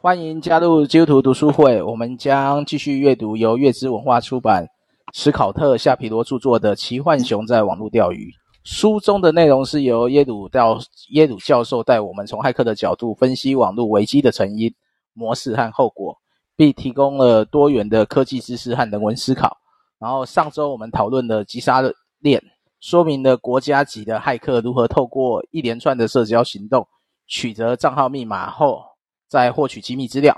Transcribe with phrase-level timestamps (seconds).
[0.00, 4.66] 欢迎加入基督徒读书会，我们将继续阅读由月之文化出版、
[5.12, 8.30] 史考特·夏皮罗著作的《奇幻熊在网络钓鱼》。
[8.64, 10.78] 书中的内容是由耶鲁教
[11.10, 14.72] 耶鲁教授带我们从骇客的角度分析网络危机的成因、
[15.14, 16.16] 模式和后果，
[16.56, 19.56] 并提供了多元的科技知识和人文思考。
[19.98, 21.82] 然后上周我们讨论了击杀
[22.18, 22.42] 链，
[22.80, 26.86] 说明了国家级的骇客如何透过一连串的社交行动
[27.26, 28.82] 取得账号密码后
[29.28, 30.36] 再获取机密资料。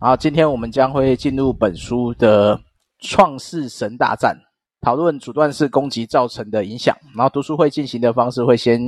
[0.00, 2.60] 然后今天我们将会进入本书的
[3.00, 4.36] 创世神大战。
[4.80, 8.80] 讨论阻断式攻击造成的影响，然后读书会进行的方式会先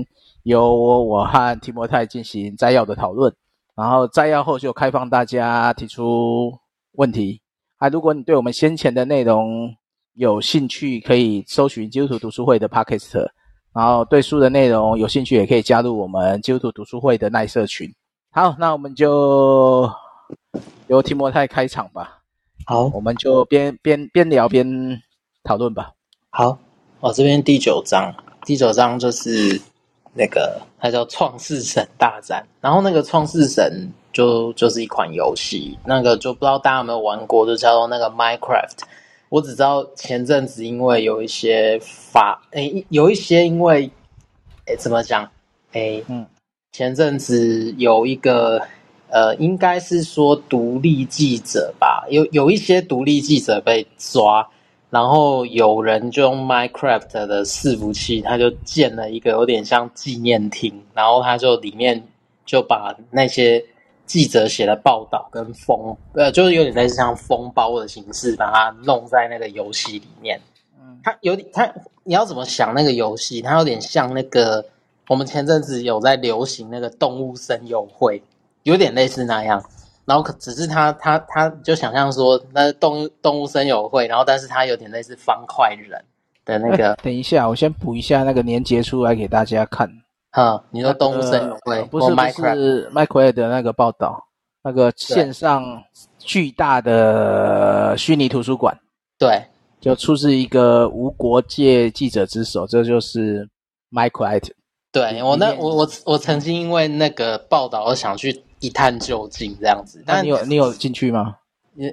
[0.45, 3.35] 由我，我和提摩太进行摘要的讨论，
[3.75, 6.53] 然后摘要后就开放大家提出
[6.93, 7.43] 问题。
[7.79, 9.75] 啊，如果你对我们先前的内容
[10.15, 13.27] 有兴趣，可以搜寻基督徒读书会的 Podcast，
[13.75, 17.93] 然后对书的内容有兴趣，也可以加入我们基督徒读书会的耐社群。
[18.33, 19.91] 好，那我们就
[20.87, 22.23] 由提摩太开场吧。
[22.65, 25.03] 好，我们就边边边聊边。
[25.43, 25.93] 讨论吧。
[26.29, 26.59] 好，
[27.01, 28.15] 我这边第九章，
[28.45, 29.59] 第九章就是
[30.13, 38.83] 那个它叫《创世神大战》，然后那个《创世神》就就是一款游戏，那个就不知道大家有没有玩过，就叫做那个 Minecraft。
[39.31, 43.91] 我只知道前阵子因为有一些法，诶，有一些因为，
[44.67, 45.27] 诶，怎么讲？
[45.73, 46.27] 诶，嗯，
[46.73, 48.63] 前阵子有一个，
[49.09, 54.49] 呃，应该是说独立记者吧，有有一些独立记者被抓。
[54.89, 62.03] 然后有人就用 Minecraft 的伺服器，他就建了一个有点像纪念厅，然后他就里面
[62.45, 63.65] 就把那些
[64.05, 70.41] 记者写的报道跟封，呃，就是有点类似像封包的形式，把它弄在那个游戏里面。
[70.81, 71.73] 嗯，它有点，它
[72.03, 73.41] 你要怎么想那个游戏？
[73.41, 74.65] 它有点像那个
[75.11, 78.23] 我们前阵子有在流行那个动物森友会，
[78.63, 79.61] 有点类似那样。
[80.05, 86.01] 然后可只是他他他就想象说，那动物动物森友会，然后但是他有点类似方块人
[86.45, 86.97] 的那个。
[87.03, 89.91] 等一下，我先补一下那个连结出来给大家看。
[90.31, 94.29] 哈，你说动物森友会，那个、不是不是 Minecraft 的那个报道，
[94.63, 95.83] 那个线上
[96.21, 98.79] 巨大的虚拟图书馆，
[99.19, 99.43] 对，
[99.81, 103.49] 就出自一个无国界记者之手，这就是
[103.91, 104.53] Minecraft。
[104.93, 108.43] 对我那我我我曾经因为那个报道而想去。
[108.63, 111.35] 一探究竟这样子，那你有你有进去吗？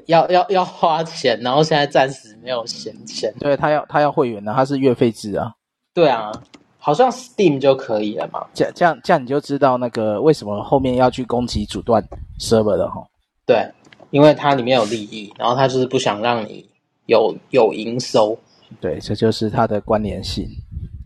[0.06, 3.34] 要要要花钱，然后现在暂时没有闲钱。
[3.40, 5.54] 对，他要他要会员呢，他是月费制啊。
[5.94, 6.30] 对啊，
[6.78, 8.46] 好像 Steam 就可以了嘛。
[8.54, 12.04] 这这样这样你就知道那个为什么后面要去攻击阻断
[12.38, 13.02] server 了哈。
[13.46, 13.66] 对，
[14.10, 16.70] 因为它里面有利益，然后他就是不想让你
[17.06, 18.38] 有有营收。
[18.82, 20.46] 对，这就是它的关联性。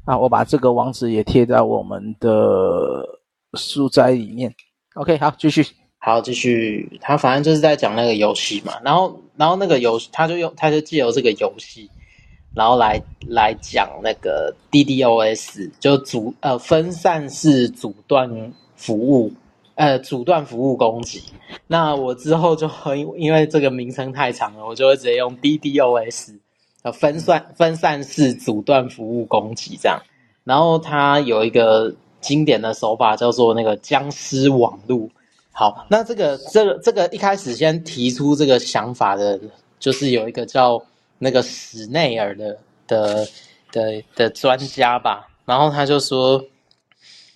[0.05, 3.19] 啊我把这个网址也贴在我们的
[3.53, 4.53] 书斋里面。
[4.95, 5.65] OK，好，继续，
[5.99, 6.99] 好，继续。
[7.01, 11.89] 他反正就是在讲那个游戏嘛，然后，然后那个游，他就用，他就借由这个游戏，
[12.53, 19.31] 然后来来讲那个 DDoS，就阻呃分散式阻断服务，
[19.75, 21.21] 呃阻断服务攻击。
[21.67, 26.37] 那我之后就会因为这个名称太长了，我就会直接用 DDoS，
[26.83, 30.01] 呃分散分散式阻断服务攻击这样。
[30.43, 31.93] 然后它有一个。
[32.21, 35.09] 经典的手法叫做那个僵尸网路。
[35.51, 39.39] 好，那这个这个这个一开始先提出这个想法的，
[39.79, 40.79] 就是有一个叫
[41.17, 42.55] 那个史内尔的
[42.85, 43.27] 的
[43.71, 45.27] 的的专家吧。
[45.45, 46.45] 然后他就说，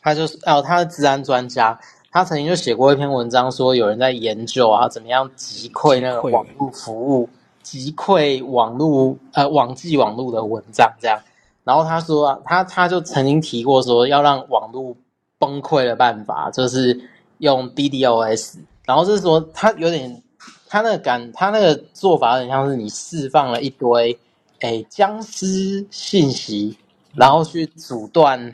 [0.04, 1.80] 他就是哦，他是治安专家，
[2.12, 7.28] 他曾经就写过一篇文章，说有人在研究啊，怎么样击溃那个网络服务，
[7.66, 11.20] 击溃网络呃网际网络的文章这样。
[11.64, 14.96] 然后他说，他他就曾经提过说，要让网络
[15.40, 17.10] 崩溃的办法就是
[17.40, 18.58] 用 DDoS。
[18.86, 20.22] 然后是说，他有点，
[20.68, 24.16] 他那个感，他那个做法有点像是你释放了一堆，
[24.60, 26.78] 诶，僵尸信息，
[27.16, 28.54] 然后去阻断，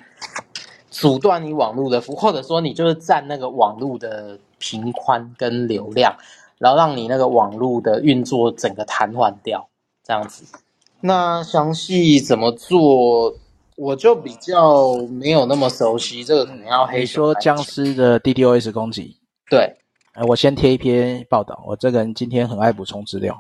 [0.90, 6.16] 阻断你网络的服，或者说你就是占那个网络的频宽跟流量，
[6.62, 9.68] 然后让你那个网络的运作整个瘫痪掉，
[10.06, 10.46] 这样子。
[11.00, 13.36] 那详细怎么做，
[13.76, 16.24] 我就比较没有那么熟悉。
[16.24, 19.18] 这个可能要黑说僵尸的 DDoS 攻击。
[19.50, 19.76] 对，
[20.28, 21.60] 我先贴一篇报道。
[21.66, 23.36] 我这个人今天很爱补充资料，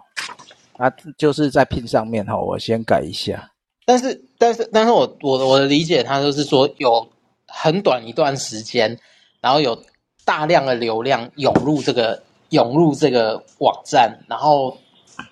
[0.77, 3.51] 啊，就是在 Pin 上面哈，我先改一下。
[3.85, 7.07] 但是，但是，但是我我我的理解，它就是说有
[7.47, 8.97] 很短一段时间，
[9.39, 9.77] 然后有
[10.25, 14.77] 大量的流量涌入这个涌入这个网站，然后。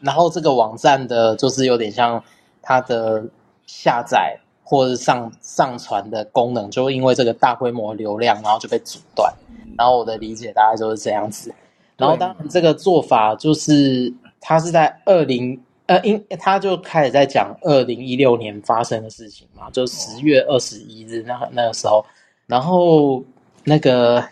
[0.01, 2.23] 然后这个网站的，就是有点像
[2.61, 3.23] 它的
[3.65, 9.33] 下载或者上上传的功能，就因为这个大规模流量，然后就被阻断。
[9.79, 11.51] 然后我的理解大概就是这样子。
[11.97, 22.05] 然后当然这个做法就是他是在二零呃，因他就开始在讲二零一六年发生的事情嘛，就十月二十一日那那个时候，
[22.45, 23.23] 然后
[23.63, 24.23] 那个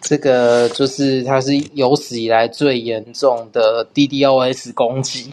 [0.00, 5.32] 这个就是它是有史以来最严重的 DDoS 攻击，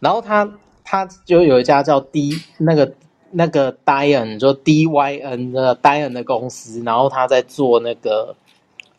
[0.00, 0.48] 然后他
[0.84, 2.92] 他就有一家叫 D 那个。
[3.36, 8.36] 那个 Dyn 就 D Y N 的 Dyn 的公司，然后他在做那个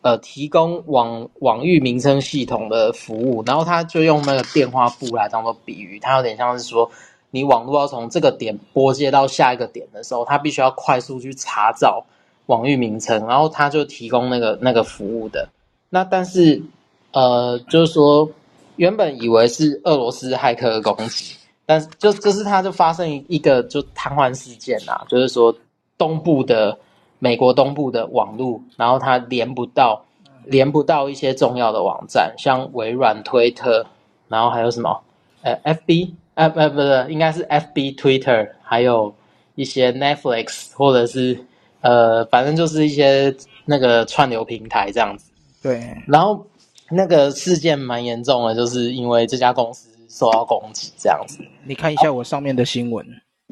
[0.02, 6.90] 呃提供网网域名称系统的服务，然后他就用那个电话簿来当做比喻，它有点像是说
[7.30, 12.04] 你网络要从这个点拨接到下一个点的时候，它必须要快速去查找
[12.46, 15.48] 网域名称，然后他就提供那个那个服务的。
[15.90, 16.62] 那但是
[17.12, 18.28] 呃，就是说
[18.76, 21.36] 原本以为是俄罗斯骇客攻击。
[21.68, 25.52] 但是就就是它就发生一个就瘫痪事件、啊，就是说
[25.98, 26.78] 东部的
[27.18, 30.04] 美国东部的网络，然后它连不到
[30.44, 33.84] 连不到一些重要的网站，像微软、推特，
[34.28, 35.02] 然后还有什么
[35.42, 39.12] 呃 FB 呃呃不是应该是 FB、Twitter，还有
[39.56, 41.36] 一些 Netflix 或者是
[41.88, 43.34] 呃反正就是一些
[43.64, 45.30] 那个串流平台这样子。
[45.62, 46.46] 对，然后
[46.90, 49.90] 那个事件蛮严重的，就是因为这家公司。
[50.08, 53.04] 受到攻击这样子，你看一下我上面的新闻。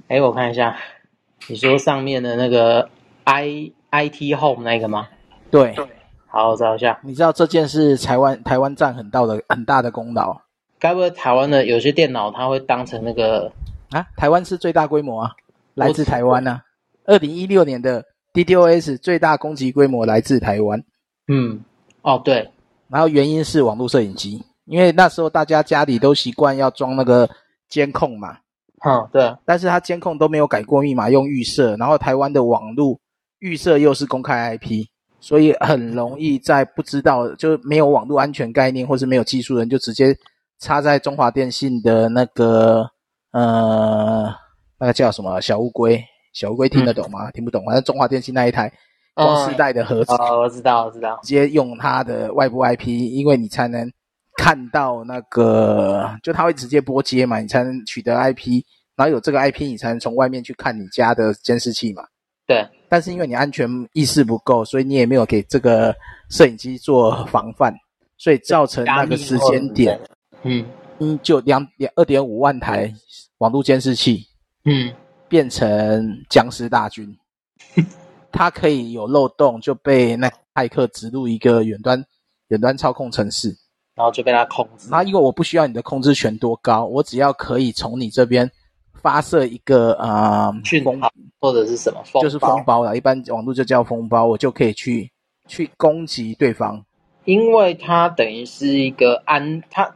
[0.08, 0.74] 哎、哦，我看一下，
[1.48, 2.88] 你说上面的那个
[3.24, 5.08] i IT Home 那个吗？
[5.50, 5.74] 对，
[6.26, 7.00] 好，我找一下。
[7.02, 10.40] 你知道这件事台湾台湾占很大的很大的功劳。
[10.78, 13.52] 该不会台湾的有些电脑它会当成那个
[13.90, 14.06] 啊？
[14.16, 15.32] 台湾是最大规模啊，
[15.74, 16.62] 来自台湾啊。
[17.04, 18.02] 二零一六年的
[18.34, 20.84] DDoS 最大攻击规模来自台湾。
[21.28, 21.64] 嗯，
[22.02, 22.50] 哦对，
[22.88, 24.44] 然后原因是网络摄影机。
[24.66, 27.28] 因为那时候大家家里都习惯要装那个
[27.68, 28.38] 监控嘛，
[28.82, 32.98] 嗯，对，但是他监控都没有改过密码，用预设，然后台湾的网络
[33.40, 34.86] 预设又是公开 IP，
[35.20, 40.16] 所以很容易在不知道就没有网络安全概念或是没有技术人就直接
[40.60, 42.88] 插在中华电信的那个
[43.32, 44.34] 呃
[44.78, 46.02] 那个叫什么小乌龟，
[46.34, 47.30] 小乌龟听得懂吗？
[47.30, 48.70] 嗯、听不懂，反正中华电信那一台
[49.14, 53.90] 光世代的盒子，哦，我知道，我知道，直接用它的外部 IP，因为你才能。
[54.36, 58.60] 看到那个，就它会直接拨接嘛，你才能取得 IP，
[58.96, 62.02] 然后有这个 IP，你才能从外面去看你家的监视器嘛。
[62.44, 62.66] 对。
[62.88, 65.94] 但是因为你安全意识不够，所以你也没有给这个
[66.30, 67.72] 摄影机做防范，
[68.18, 69.98] 所以造成那个时间点，
[70.42, 70.66] 嗯
[70.98, 72.92] 嗯，就两两二点五万台
[73.38, 74.26] 网络监视器，
[74.64, 74.92] 嗯，
[75.34, 77.18] 变成僵尸大军。
[78.30, 82.04] 它可以有漏洞，就被那骇客植入一个远端
[82.50, 83.56] 远端操控程式。
[83.96, 84.86] 然后就被他控制。
[84.92, 88.48] 那因为我不需要你的控制权多高，我只要可以从你这边
[89.02, 92.96] 发射一个呃讯号或者是什么，就是风包了。
[92.96, 95.10] 一般网络就叫风包，我就可以去
[95.48, 96.80] 去攻击对方。
[97.24, 99.92] 因为它等于是一个安，它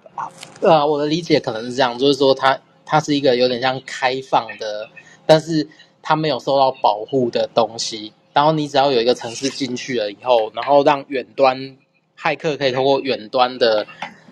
[0.63, 4.89] 呃，我的理解可能是这样，就是说它它是一个有点像开放的，
[5.29, 5.69] 但是
[6.03, 8.13] 它没有受到保护的东西。
[8.33, 11.77] 然后你只要有一个城市进去了以后，然后让远端。
[12.21, 13.87] 骇客可以通过远端的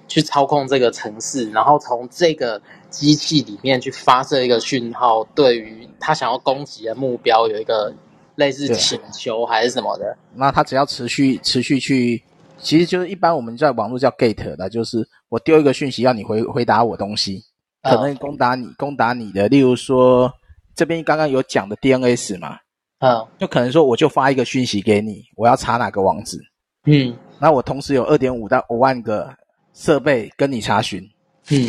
[0.08, 2.60] 去操控这个城市，然后从这个
[2.90, 7.94] 机器里面去发射一个讯号，对于他想要攻击的目标有一个
[8.34, 10.18] 类似请求还是什么的。
[10.34, 12.20] 那他只要持续持续去，
[12.58, 17.40] 其实就是一般我们在网络叫 gate 的，就是我丢一个讯息要你回回答我东西，
[17.84, 20.28] 可能攻打你攻打你的，例如说
[20.76, 22.58] 这边刚刚有讲的 DNS 嘛，
[23.00, 26.38] 嗯，就可能说我就发一个讯息给你，我要查哪个网址，
[26.84, 27.16] 嗯。
[27.38, 29.30] 那我同时有二点五到五万个
[29.74, 31.06] 设备跟你查询，
[31.50, 31.68] 嗯，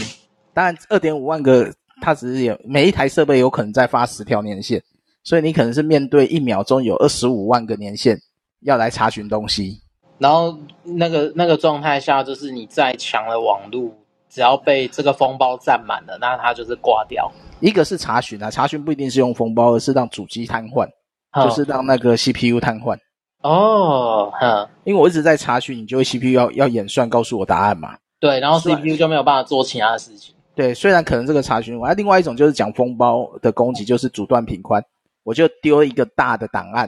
[0.53, 1.69] 当然二点五万个
[2.01, 4.81] 它只是有每一台设备有可能再发十条年限，
[5.23, 8.17] 所以你可能是面对一秒钟有二十五万个年限
[8.61, 9.81] 要来查询东西，
[10.19, 13.93] 然后那个那个状态下就是你再强的网络，
[14.37, 17.27] 只要被这个封包占满了，那它就是挂掉。
[17.59, 20.87] 一个是查询啊，查询不一定是用封包，而是让主机瘫痪，
[21.31, 22.95] 哦，就是让那个 CPU 瘫痪。
[23.41, 27.97] 哦，哼，因为我一直在查询，你就会 CPU 要要演算，告诉我答案嘛。
[28.19, 30.35] 对，然后 CPU 就没有办法做其他的事情。
[30.53, 34.83] 对，虽然可能这个查询，完，另外一种就是讲封包的攻击，就是阻断频宽，
[35.23, 36.87] 我就丢一个大的档案，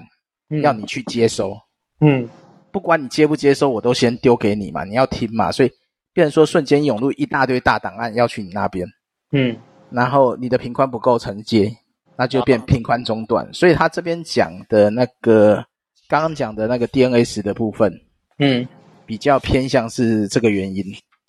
[0.52, 1.58] 嗯，要你去接收。
[2.02, 2.30] 嗯，
[2.72, 5.72] 不管你接不接收，我都先丢给你嘛，你要听嘛，所以
[6.20, 8.86] 变成说瞬间涌入一大堆大档案要去你那边。
[9.32, 9.56] 嗯，
[9.90, 11.72] 然后你的频宽不够承接，
[12.18, 13.46] 那就变频宽中断。
[13.46, 15.64] 哦，所以他这边讲的那个。
[16.10, 18.02] 刚刚讲的那个 DNS 的部分，
[18.40, 18.68] 嗯，
[19.06, 20.84] 比较偏向是这个原因，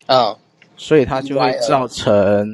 [0.06, 0.34] 嗯，
[0.74, 2.48] 所以它就会造成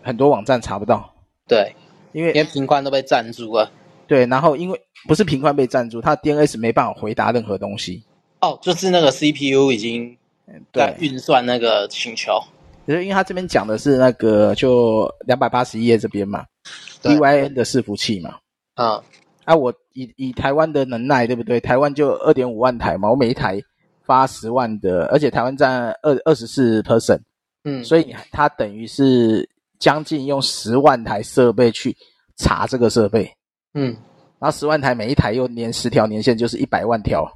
[0.00, 1.12] 很多网站查不到，
[1.48, 1.74] 对，
[2.12, 3.68] 因为连频宽都被占住了，
[4.06, 8.04] 对，然后因为不是频宽被占住，它 DNS 没办法回答任何东西，
[8.40, 10.16] 哦，就是那个 CPU 已经
[10.72, 12.40] 在运算那个请求。
[12.86, 16.44] 就是因为他这边讲的是那个就两百八十一页这边嘛
[17.02, 18.36] ，DYN 的伺服器嘛。
[18.76, 19.02] 嗯，
[19.44, 21.58] 啊，我以以台湾的能耐，对不对？
[21.58, 23.60] 台湾就二点五万台嘛，我每一台
[24.04, 27.18] 发十万的，而且台湾占二二十四 percent，
[27.64, 29.48] 嗯，所以它等于是
[29.80, 31.96] 将近用十万台设备去
[32.36, 33.28] 查这个设备，
[33.74, 33.96] 嗯，
[34.38, 37.26] 然后十万台每一台又连十条年线，就是一百万条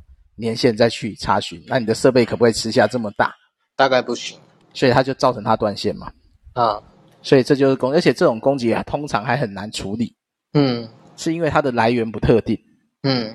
[0.41, 3.33] 年线再去查询，那你的设备可不可以吃下这么大？
[3.77, 4.37] 大概不行。
[4.73, 6.13] 所以它就造成它断线嘛，
[6.53, 6.81] 啊，
[7.23, 10.15] 所以这就是攻，而且这种攻击啊，通常还很难处理，
[10.53, 12.57] 嗯，是因为它的来源不特定，
[13.03, 13.35] 嗯，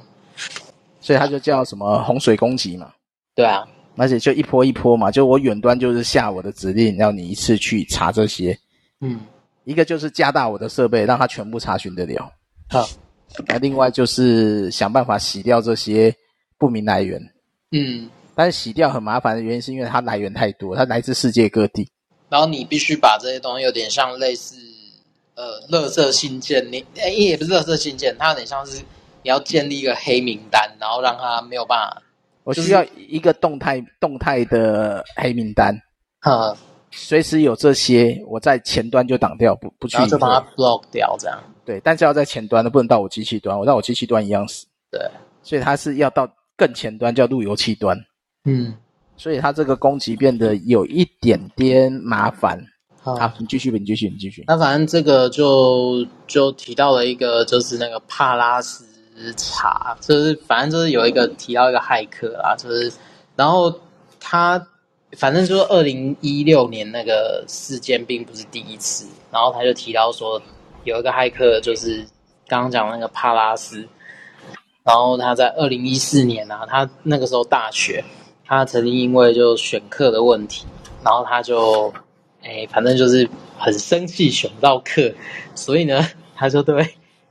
[1.01, 2.89] 所以它就叫什么洪水攻击嘛，
[3.35, 8.57] 对啊，而且就一波一波嘛，就我远端就是下我的指令，要你一次去查这些，
[9.01, 9.19] 嗯，
[9.65, 12.31] 一个就是加大我的设备，让它全部查询得了，
[12.69, 12.87] 好，
[13.45, 16.15] 那另外就是想办法洗掉这些
[16.57, 17.21] 不明来源，
[17.71, 18.09] 嗯。
[18.37, 21.89] 但是洗掉很麻烦的原因，是因为它来源太多，它来自世界各地。
[22.27, 24.57] 然后你必须把这些东西有点像类似，
[25.35, 28.79] 呃，垃圾信件，你诶也不是垃圾信件，它有点像是
[29.23, 32.01] 你要建立一个黑名单，然后让它没有办法。
[32.43, 35.73] 我需要一个动态、就是、动态的黑名单，
[36.19, 36.55] 哈，
[36.91, 39.95] 随时有这些，我在前端就挡掉，不不去。
[39.95, 41.41] 然后就把它 block 掉，这样。
[41.63, 44.67] 对，但是要在前端的，不能到我机器端，我到我机器端一样死。
[44.91, 45.01] 对，
[45.41, 47.97] 所以它是要到更前端，叫路由器端。
[48.45, 48.75] 嗯，
[49.17, 52.63] 所以它这个攻击变得有一点点麻烦。
[53.01, 54.43] 好，好，你继续吧，你继续，你继续。
[54.47, 58.85] 那反正这个就就提到了一个，就是那个帕拉斯
[59.37, 62.91] 查，就是反正就是有一个提到一个骇客啦，就是
[63.35, 63.73] 然后
[64.19, 64.59] 他
[65.11, 70.41] 反正就是二零一六年那个事件并不是第一次，然后他就提到说
[70.83, 72.03] 有一个骇客，就是
[72.47, 73.87] 刚刚讲那个帕拉斯，
[74.85, 78.01] 然后他在二零一四年啊，他那个时候大学。
[78.47, 80.67] 他曾经因为就选课的问题，
[81.03, 81.91] 然后他就，
[82.43, 83.27] 哎，反正就是
[83.57, 85.11] 很生气选不到课，
[85.55, 85.99] 所以呢，
[86.37, 86.87] 他就对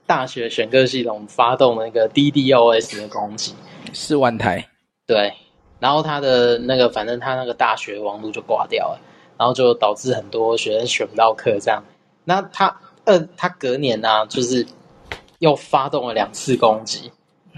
[0.06, 3.54] 大学选课系统发动了一个 DDoS 的攻击，
[3.92, 4.68] 四万台，
[5.06, 5.32] 对，
[5.78, 9.00] 然后他的那个反正他那个大学网络就挂掉了，
[9.38, 11.80] 然后就导致很多学生选不到课这样。
[12.24, 14.66] 那他呃，他隔年呢、啊，就是
[15.38, 17.12] 又发动了两次攻击，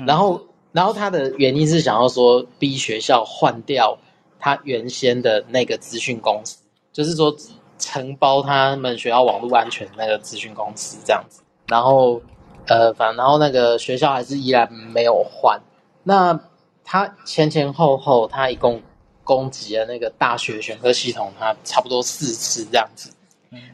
[0.05, 0.41] 然后。
[0.73, 3.97] 然后他的原因是想要说逼学校换掉
[4.39, 6.59] 他原先的那个资讯公司，
[6.93, 7.35] 就是说
[7.79, 11.41] 承包他们学校网络安全的那个资讯公司这样子。
[11.69, 12.21] 然后
[12.67, 15.59] 呃，反正然后那个学校还是依然没有换。
[16.03, 16.39] 那
[16.85, 18.83] 他前前后后他一共
[19.25, 23.11] 攻击了那个大学选科系统，他差不多四次这样子。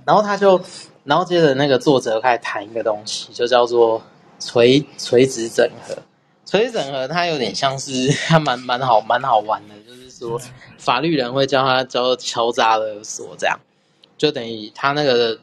[0.05, 0.61] 然后他就，
[1.03, 4.01] 然后接着那个作者开始谈一个东西，就叫做
[4.39, 5.97] 垂垂直整合。
[6.45, 9.75] 垂直整合，它有点像是， 它蛮蛮好，蛮好玩的。
[9.87, 10.41] 就是说，
[10.79, 13.59] 法律人会叫它叫敲诈勒索，这样
[14.19, 15.39] 就等于它那个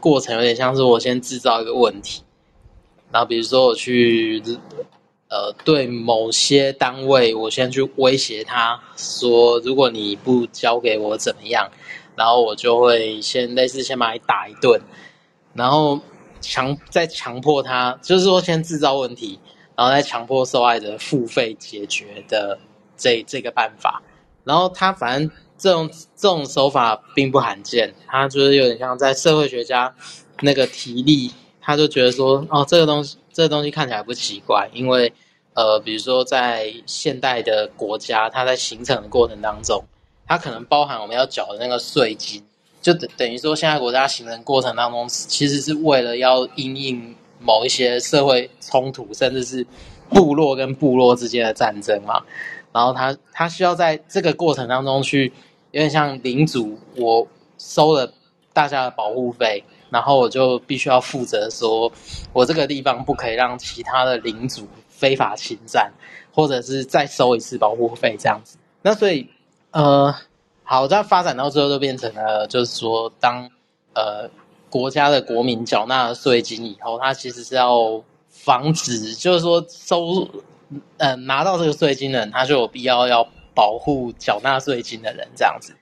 [0.00, 2.22] 过程有点像是我先制造一个问题，
[3.12, 4.42] 然后比如说我去
[5.28, 11.70] 呃对某些单位，我先去威胁他说，如果你不交给我怎么样，
[12.14, 14.80] 然后我就会先类似先把你打一顿，
[15.54, 16.00] 然后
[16.40, 19.38] 强再强迫他，就是说先制造问题。
[19.76, 22.58] 然后再强迫受害者付费解决的
[22.96, 24.02] 这这个办法，
[24.42, 29.94] 然后他反正这种这种手法并不罕见，他就是有点像在社会学家
[30.40, 31.30] 那个提例，
[31.60, 35.12] 他就觉得说，哦，这个东西这个东西看起来不奇怪，因为
[35.52, 39.84] 呃，比如说在现代的国家，它在形成的过程当中，
[40.26, 42.42] 它可能包含我们要缴的那个税金，
[42.80, 47.14] 就等等于说现在国家形成过程当中，其实是为了要因应。
[47.46, 49.64] 某一些社会冲突，甚至是
[50.10, 52.20] 部落跟部落之间的战争嘛，
[52.72, 55.32] 然后他他需要在这个过程当中去，
[55.70, 57.26] 有点像领主，我
[57.56, 58.12] 收了
[58.52, 61.90] 大家的保护费，然后我就必须要负责说，
[62.32, 65.92] 我这个地方不可以让其他的领主非法侵占，
[66.34, 68.58] 或者是再收一次保护费这样子。
[68.82, 69.28] 那所以，
[69.70, 70.12] 呃，
[70.64, 73.48] 好，这样发展到最后就变成了，就是说，当
[73.94, 74.28] 呃。
[74.76, 80.28] 国家的国民缴纳了税金以后，他其实是要防止，就是说收，
[80.98, 85.74] 呃，拿到这个税金的人，他就有必要要保护缴纳税金的人，这样子。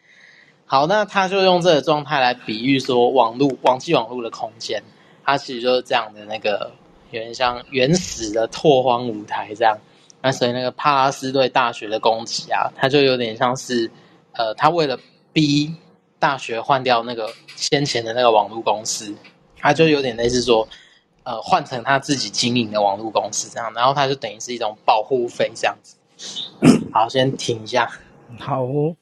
[0.64, 4.80] 好，那他就用这个状态来比喻说，网络、网际网络的空间，
[5.24, 6.70] 它其实就是这样的那个，
[7.10, 9.76] 有点像原始的拓荒舞台这样。
[10.22, 13.90] 那所以那个帕拉斯对大学的攻击啊，他就有点像是，
[14.32, 14.96] 呃，他为了
[15.32, 15.74] 逼。
[16.24, 19.14] 大学换掉那个先前的那个网络公司，
[19.58, 20.66] 他就有点类似说，
[21.22, 25.96] 呃，换成他自己经营的网络公司这样，然后他就等于是一种保护费这样子。
[26.94, 27.90] 好，先停一下。
[28.38, 28.96] 好哦，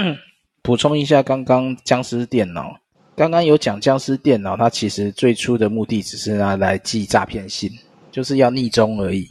[0.60, 2.78] 补充一下，刚刚僵尸电脑，
[3.16, 7.70] 刚刚有讲僵尸电脑，它其实最初的目的只是拿来寄诈骗信，
[8.12, 9.26] 就是要逆中而已。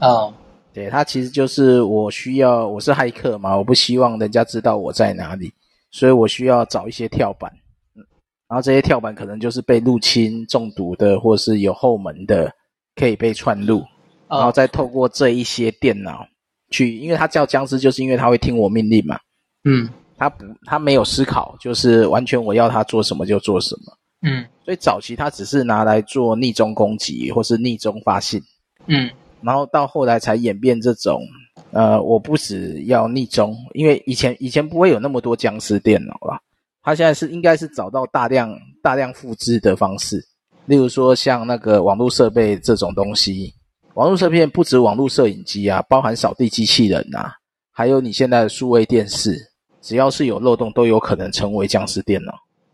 [0.00, 0.32] 哦，
[0.72, 5.52] 对，它其实就是我需要，我是骇客嘛，我不希望人家知道我在哪里，
[5.90, 7.50] 所以我需要找一些跳板，
[7.94, 8.04] 嗯，
[8.48, 12.52] 然后这些跳板可能就是被入侵、中毒的，或是有后门的，
[12.94, 13.82] 可以被串入，
[14.28, 16.26] 然后再透过这一些电脑
[16.70, 19.18] 去，因为它叫僵尸，就是因为它会听我命令嘛，
[19.64, 19.88] 嗯。
[20.20, 23.92] 他不，他没有思考，就是完全我要他做什么就做什么。
[24.22, 28.42] 嗯，所以早期他只是拿来做逆中攻击或是逆中发信。
[28.86, 29.08] 嗯，
[29.42, 31.22] 然后到后来才演变这种，
[31.70, 36.40] 呃，我不只要逆中，因为以前以前不会有那么多僵尸电脑啦。
[36.82, 40.24] 他现在是应该是找到大量大量复制的方式，
[40.66, 43.52] 例如说像那个网络设备这种东西，
[43.94, 47.34] 网络设备不止网络摄影机啊，包含扫地机器人啊，
[47.72, 49.36] 还有你现在的数位电视。
[49.80, 52.32] 只要是有漏洞，都有可能成为僵尸电脑。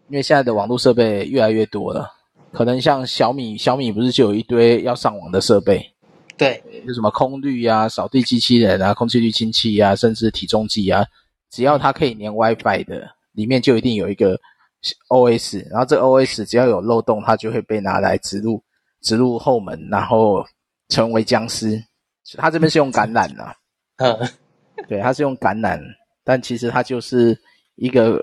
[0.08, 2.10] 因为现在的网络设备越来越多了，
[2.50, 5.84] 可能像小米，小米不是就有一堆要上网的设备？
[6.44, 11.04] 对，有什么空滤啊、扫地机器人啊、空气滤清器啊，甚至体重计啊，
[11.50, 14.38] 只要它可以连 WiFi 的，里面就一定有一个
[15.08, 15.66] OS。
[15.70, 18.62] 然后这 OS 只要有漏洞，它就会被拿来植入
[19.00, 20.44] 植入后门，然后
[20.88, 21.82] 成为僵尸。
[22.36, 23.56] 它这边是用感染的，
[23.96, 24.28] 嗯，
[24.88, 25.80] 对，它是用感染。
[26.24, 27.38] 但其实它就是
[27.76, 28.18] 一个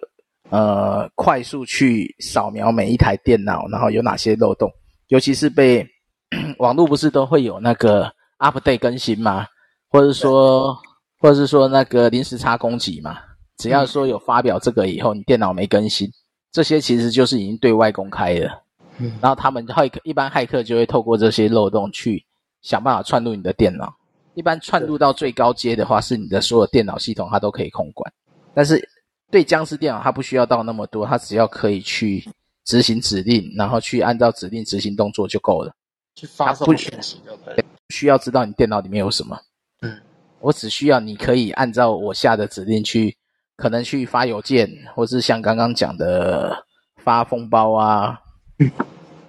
[0.49, 4.71] 呃，快速去扫描每一台电脑，然后有哪些漏洞，
[5.07, 5.87] 尤其是被
[6.59, 9.45] 网络不是都会有那个 update 更新吗？
[9.89, 10.75] 或者说，
[11.19, 13.17] 或者是说那个临时差攻击嘛？
[13.57, 16.09] 只要说有发表这个以后，你电脑没更新，
[16.51, 18.63] 这些其实就是已经对外公开了。
[18.97, 22.25] 嗯，然后他们骇客一般骇客就会透过这些漏洞去
[22.61, 23.93] 想办法串入你的电脑。
[24.33, 28.11] 一般串入到最高阶的话，是你的所有电脑系统它都可以控管。
[28.53, 28.81] 但是
[29.29, 32.23] 对僵尸电脑，它不需要到那么多，它只要可以去
[32.65, 35.73] 执行指令，然后去按照指令执行动作就够了。
[36.15, 37.61] 去发送讯息就可以。
[37.61, 39.39] 不需要知道你电脑里面有什么。
[39.81, 39.99] 嗯，
[40.39, 43.15] 我只需要你可以按照我下的指令去，
[43.57, 46.65] 可能去发邮件，或是像刚刚讲的
[46.97, 48.19] 发封包啊，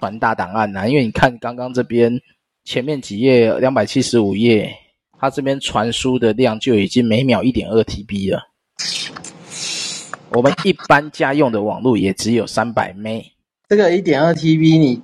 [0.01, 0.87] 传大档案啊。
[0.87, 2.21] 因为你看刚刚这边
[2.65, 4.73] 前面几页，两百七十五页。
[5.25, 8.43] 它这边传输的量就已经每秒一点二 TB 了，
[10.31, 13.21] 我们一般家用的网络也只有三百 M。
[13.69, 15.01] 这个一点二 TB 你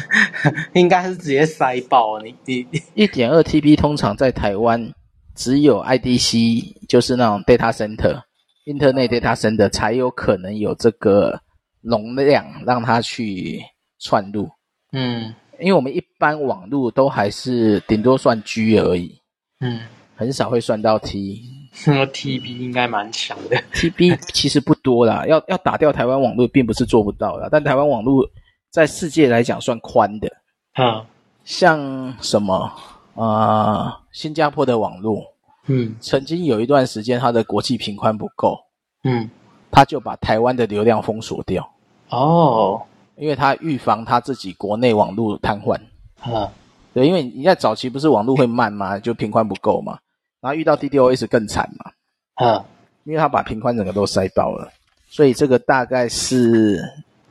[0.74, 4.92] 应该是直接塞爆你你一点二 TB 通常在台湾
[5.34, 8.22] 只有 IDC，就是那种 data center、
[8.66, 11.40] Internet data center 才有可能有这个
[11.80, 13.60] 容量让它去
[14.00, 14.48] 串入。
[14.92, 15.34] 嗯。
[15.60, 19.16] 因为我们一般网络都还是顶多算 G 而已，
[19.60, 19.82] 嗯，
[20.16, 21.42] 很少会算到 T。
[21.86, 28.28] 那 TB 应该蛮强的，TB 其实不多啦，要要打掉台湾网络并不是做不到的，但台湾网络
[28.74, 30.28] 在世界来讲算宽的。
[30.72, 31.06] 啊，
[31.44, 32.56] 像什么
[33.14, 35.22] 啊、呃，新加坡的网络，
[35.68, 38.58] 嗯，曾经有一段时间它的国际频宽不够，
[39.04, 39.30] 嗯，
[39.70, 41.72] 他就把台湾的流量封锁掉。
[42.08, 42.82] 哦。
[43.16, 45.78] 因为他预防他自己国内网络瘫痪，
[46.20, 46.50] 啊，
[46.92, 48.98] 对，因为你在早期不是网络会慢吗？
[48.98, 49.96] 就频宽不够嘛，
[50.40, 52.64] 然后遇到 DDoS 更惨嘛，啊，
[53.04, 54.68] 因为他把频宽整个都塞爆了，
[55.06, 56.82] 所以这个大概是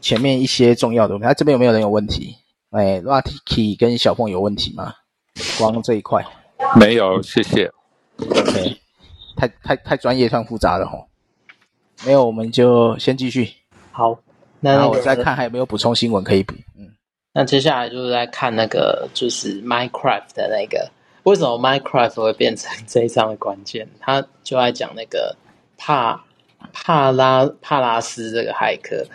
[0.03, 1.25] 前面一些重要的问题。
[1.25, 2.35] 他这边有没有人有问题？
[2.71, 4.93] 哎，Lucky 跟小凤有问题吗？
[5.57, 6.23] 光这一块
[6.75, 7.71] 没有，谢谢。
[8.17, 8.77] OK，
[9.37, 11.07] 太太太专业，太复杂了吼。
[12.05, 13.49] 没有，我们就先继续。
[13.91, 14.19] 好。
[14.59, 16.53] 那，我再看还有没有补充新闻可以补。
[16.77, 16.89] 嗯，
[17.33, 20.89] 那接下来就是在看那个就是 Minecraft 的那个，
[21.23, 23.85] 为什么 Minecraft 会变成这一章的关键？
[23.99, 25.35] 他就在讲那个
[25.77, 26.23] 帕
[26.71, 29.05] 帕拉帕拉斯这个骇客，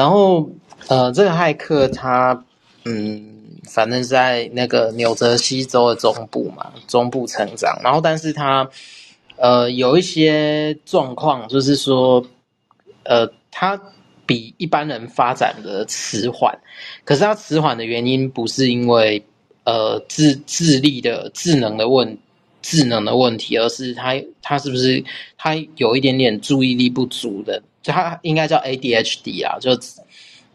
[0.00, 0.48] 然后
[0.88, 2.42] 呃，这个骇客他
[2.86, 3.22] 嗯，
[3.64, 8.66] 反正在那个纽泽西州的中部嘛，中部成长，然后但是他
[9.36, 12.24] 呃有一些状况，就是说
[13.02, 13.78] 呃他。
[14.26, 16.56] 比一般人发展的迟缓，
[17.04, 19.20] 可是他迟缓的原因不是因为
[19.64, 22.16] 呃智智力的智能的问
[22.62, 25.02] 智能的问题，而是他他是不是
[25.36, 29.70] 他有一点点注意力不足的，就他应该叫 ADHD 啊，就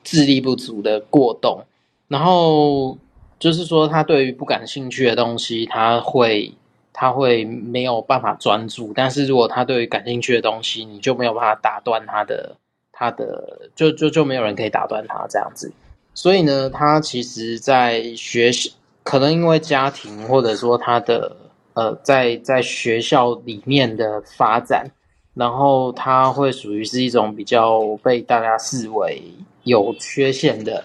[0.03, 1.63] 智力不足的过动。
[2.07, 2.97] 然后
[3.39, 6.53] 就是说，他对于不感兴趣的东西，他会
[6.93, 12.55] 他会没有办法专注，但是如果他对于感兴趣的东西，你就没有办法打断他的。
[12.97, 15.69] 他的就就就没有人可以打断他这样子，
[16.13, 18.71] 所以呢，他其实，在学习
[19.03, 21.35] 可能因为家庭或者说他的
[21.73, 24.89] 呃，在在学校里面的发展，
[25.35, 29.21] 然后它会属于是一种比较被大家视为
[29.63, 30.83] 有缺陷的，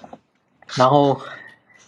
[0.75, 1.19] 然后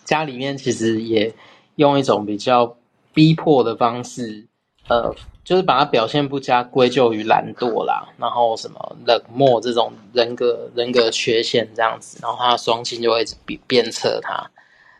[0.04, 1.34] 家里面其实也
[1.76, 2.76] 用一种比较
[3.12, 4.46] 逼迫的方式，
[4.88, 14.50] 呃，就是把它表现不佳归咎于懒惰啦，然后什么冷漠这种人格人格缺陷这样子，然后他的双亲就会一直鞭鞭策他。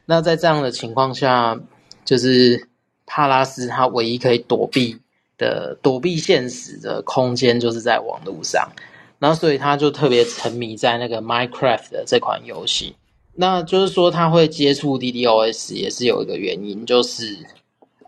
[0.05, 1.57] 那在这样的情况下，
[2.05, 2.68] 就是
[3.07, 4.98] 帕拉斯他唯一可以躲避
[5.43, 8.71] 的躲避现实的空间，就是在网络上。
[9.19, 12.95] 然后所以他就特别沉迷在那个 Minecraft 的这款游戏。
[13.35, 17.37] 那就是说他会接触 DDoS 也是有一个原因，就是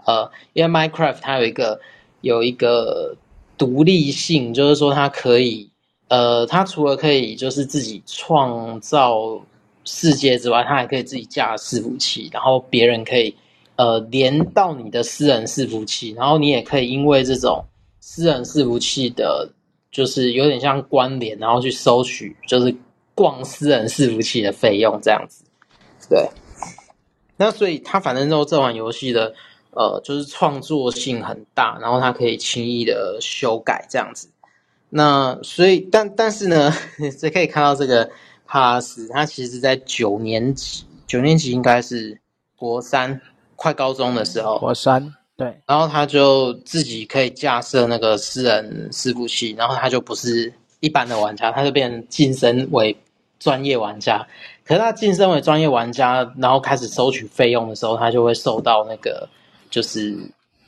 [0.06, 1.80] 呃，因为 Minecraft 它有一个
[2.20, 3.16] 有一个
[3.58, 5.68] 独立性，就是说它可以
[6.08, 9.42] 呃，它除了可以就是自己创造。
[9.86, 13.36] 世界之外，他还可以自己架伺服器，然后别人可以
[13.76, 17.64] 呃连到你的私人伺服器，然后你也可以因为这种
[18.00, 19.50] 私人伺服器的，
[19.90, 22.74] 就是有点像关联，然后去收取就是
[23.14, 25.44] 逛私人伺服器的费用这样子。
[26.08, 26.28] 对，
[27.36, 29.34] 那所以他反正就这款游戏的
[29.70, 34.28] 呃就是创作性很大，然后他可以轻易的修改这样子。
[34.90, 36.72] 那所以但但是呢，
[37.18, 38.10] 这可以看到这个。
[38.46, 42.20] 帕拉斯，他其实，在九年级，九年级应该是
[42.56, 43.20] 国三，
[43.64, 44.58] 快高中的时候。
[44.60, 45.58] 我三，对。
[45.66, 52.94] 然后他就自己可以架设那个私人伺服器，然后他就不是一般的玩家，他就变晋升为
[53.40, 54.26] 专业玩家。
[54.66, 59.26] 可是他晋升为专业玩家，然后开始收取费用的时候，他就会受到那个，
[59.70, 60.14] 就是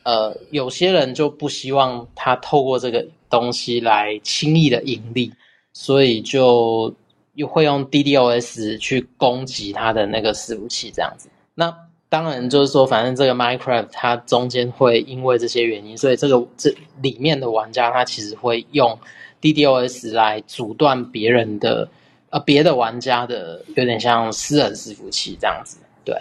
[0.05, 5.31] 呃，有些人就不希望他透过这个东西来轻易的盈利，
[5.75, 6.95] 所以就。
[7.37, 11.29] 又会用 DDoS 去攻击他的那个伺服器，这样子。
[11.55, 11.71] 那
[12.09, 18.99] 当然就是说，反正这个 Minecraft 它中间会因为这些原因，所以这个这里面的玩家他其实会用
[19.41, 21.89] DDoS 来阻断别人的
[22.31, 25.79] 呃别的玩家的，有点像私人伺服器这样子。
[26.05, 26.17] 对，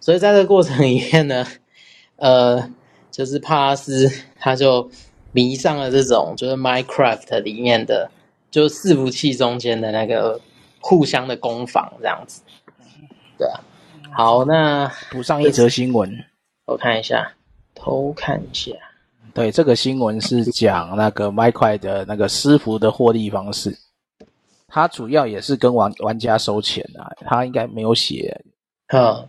[0.00, 1.46] 所以在这个过程里面呢，
[2.16, 2.70] 呃，
[3.10, 4.90] 就是帕拉斯他就
[5.32, 8.10] 迷上了这种就是 Minecraft 里面的，
[8.50, 10.40] 就伺服器中间的那个。
[10.80, 12.40] 互相的攻防这样子，
[13.36, 13.60] 对啊。
[14.12, 16.10] 好，那补上一则新闻，
[16.66, 17.32] 我看一下，
[17.74, 18.72] 偷看一下。
[19.32, 23.76] 对，这个新闻是讲那个 Minecraft 的那个私服的获利方式。
[24.66, 28.38] 它主要也是跟玩玩家收钱啊，他应该没有写。
[28.88, 29.28] 嗯，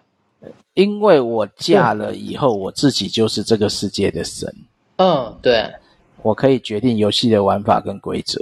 [0.74, 4.54] 因为我嫁了以后，我自己就是这个世界的神。
[4.98, 5.72] 嗯，对，
[6.24, 8.42] 我可以决定游戏的玩法跟规则。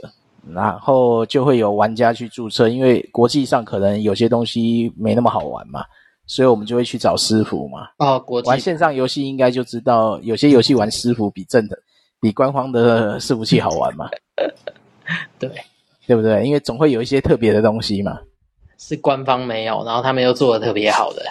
[0.53, 5.83] 然后就会有玩家去注册，因为国际上可能有些东西没那么好玩嘛，
[6.27, 7.87] 所以我们就会去找师傅嘛。
[7.97, 11.77] 哦，国际玩线上游戏应该就知道，有些游戏玩私服比正的、
[12.21, 14.09] 比官方的 伺服器好玩嘛。
[15.39, 15.49] 对，
[16.05, 16.45] 对不对？
[16.45, 18.19] 因为总会有一些特别的东西嘛，
[18.77, 21.23] 是官方没有，然后他们又做的特别好的。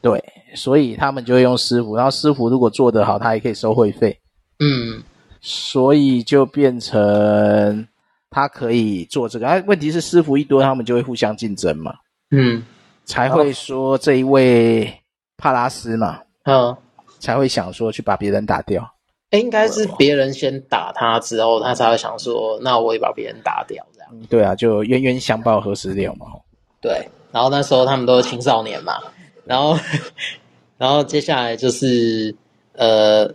[0.00, 0.22] 对，
[0.54, 4.20] 所以他们就会用私服，然后师傅如果做得好，他还可以收会费。
[4.58, 5.02] 嗯，
[5.40, 7.86] 所以就变成。
[8.34, 11.92] 他可以做这个，啊，问题是师傅一多，他们就会互相竞争嘛，
[12.30, 12.62] 嗯，
[13.04, 14.92] 才会说这一位
[15.36, 16.76] 帕拉斯嘛，嗯，
[17.18, 18.88] 才会想说去把别人打掉。
[19.30, 24.10] 欸，应该是别人先打他之后，他才会想说，那我也把别人打掉，这样。
[24.28, 26.26] 对啊，就冤冤相报何时了嘛。
[26.80, 29.00] 对，然后那时候他们都是青少年嘛，
[29.44, 29.78] 然后，
[30.78, 32.34] 然后接下来就是，
[32.74, 33.32] 呃，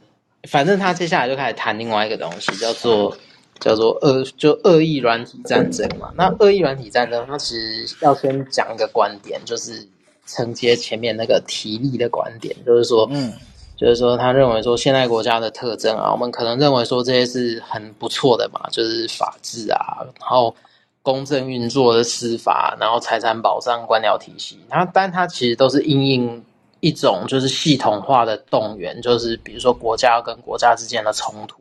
[0.49, 3.15] 反正他接下来就开始谈另外一个东西，叫做。
[3.59, 9.87] 叫做恶就恶意软体战争嘛，那恶意软体战争，它其实要先讲一个观点，就是
[10.25, 13.33] 承接前面那个提力的观点，就是说，嗯，
[13.75, 20.55] 就是说他认为说现代国家的特征啊，我们可能认为说这些是很不错的嘛，就是法治啊，然后
[21.01, 26.45] 公正运作的司法，然后财产保障、官僚体系，它但它其实都是因应
[26.79, 31.59] 一种就是系统化的动员，就是比如说国家跟国家之间的冲突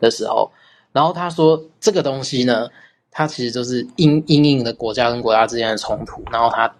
[0.00, 0.50] 的时候。
[0.96, 2.70] 然后他说，这个东西呢，
[3.10, 6.74] 它其实就是因因应的国家跟国家之间的冲突，然后它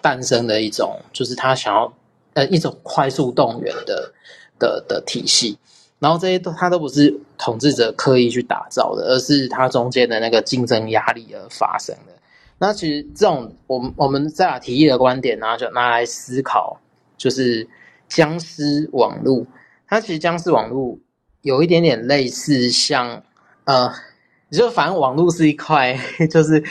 [0.00, 1.92] 诞生的一种，就是他想要
[2.32, 4.10] 呃一种快速动员的
[4.58, 5.58] 的的体系。
[5.98, 12.12] 然后这些都它都不是统治者刻意去打造的，而是它中间的那个竞争压力而发生的。
[12.58, 16.80] 那其实这种我们我们再把提议的观点呢，就拿来思考，
[17.18, 17.68] 就是
[18.08, 19.44] 僵尸网络。
[19.86, 20.96] 它其实僵尸网络
[21.42, 23.22] 有一点点类似像。
[23.68, 23.92] 呃，
[24.48, 25.94] 你就反正网络是一块，
[26.30, 26.64] 就是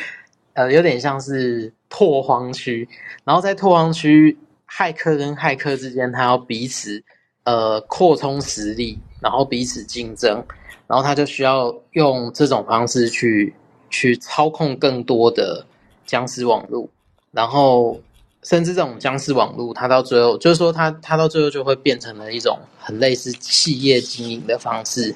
[0.54, 2.90] 呃，有点像是拓荒区，
[3.24, 4.36] 然后在拓荒区，
[4.68, 7.04] 骇客跟骇客之间，他要彼此
[7.44, 10.44] 呃扩充实力，然后彼此竞争，
[10.88, 13.54] 然后他就需要用这种方式去
[13.92, 15.64] 去操控更多的
[16.04, 16.90] 僵尸网络，
[17.30, 18.02] 然后
[18.42, 25.14] 甚至这种僵尸网络，它到最后就是说它，它它到最后就会变成了一种很类似企业经营的方式，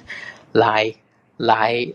[0.52, 0.94] 来
[1.42, 1.88] 来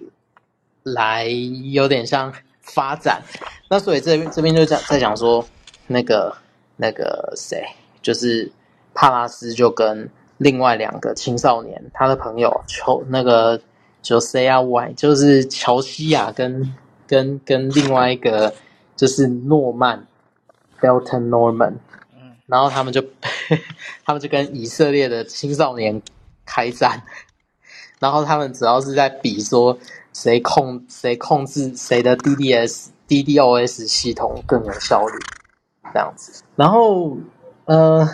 [0.82, 1.28] 来，
[1.72, 3.22] 有点像发展。
[3.70, 5.46] 那所以这边这边就讲在讲说，
[5.86, 6.36] 那个
[6.76, 7.64] 那个谁，
[8.02, 8.50] 就是
[8.94, 10.10] 帕拉斯就跟。
[10.38, 13.58] 另外两个青少年，他的朋友乔那个
[14.04, 16.74] Josiah White，就是乔西亚跟
[17.06, 18.52] 跟跟另外一个
[18.96, 20.06] 就是诺曼
[20.78, 21.76] Dalton Norman，
[22.14, 23.02] 嗯，然后他们就
[24.04, 26.02] 他们就跟以色列的青少年
[26.44, 27.02] 开战，
[27.98, 29.78] 然后他们主要是在比说
[30.12, 35.18] 谁控谁控制谁的 DDS DDoS 系统更有效率
[35.92, 37.16] 这样子，然后
[37.66, 38.08] 呃。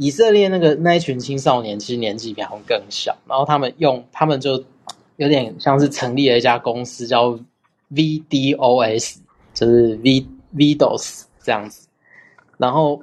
[0.00, 4.62] 以色列那个那一群青少年其实年纪比他们更小，然后他们用他们就
[5.16, 7.36] 有点像是成立了一家公司叫
[7.90, 9.16] VDOS，
[9.52, 11.88] 就是 V VDOS 这样子，
[12.58, 13.02] 然后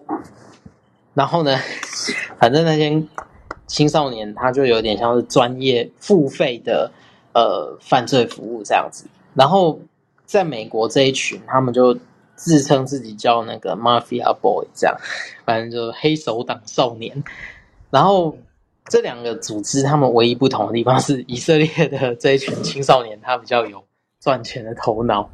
[1.13, 1.59] 然后呢，
[2.39, 3.05] 反正那天
[3.67, 6.91] 青少年他就有点像是专业付费的
[7.33, 9.79] 呃犯罪服务这样子，然后
[10.25, 11.97] 在美国这一群他们就。
[12.37, 14.97] 自称自己叫那个 Mafia Boy，这样，
[15.45, 17.23] 反正就是黑手党少年。
[17.89, 18.37] 然后
[18.89, 23.81] 这两个组织，他们唯一不同的地方是，以色列的这一群青少年，他比较有
[24.19, 25.29] 赚钱的头脑，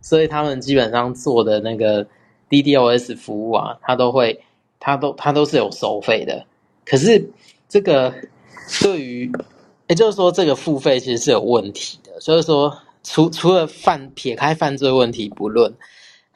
[0.00, 2.06] 所以他们基本上做的那个
[2.48, 4.42] DDoS 服务啊，他都会，
[4.80, 6.46] 他都他都是有收费的。
[6.86, 7.22] 可是
[7.68, 8.14] 这个
[8.82, 9.32] 对于，
[9.88, 12.20] 也就是说，这个付费其实是有问题的。
[12.20, 15.72] 所以说，除除了犯撇开犯罪问题不论。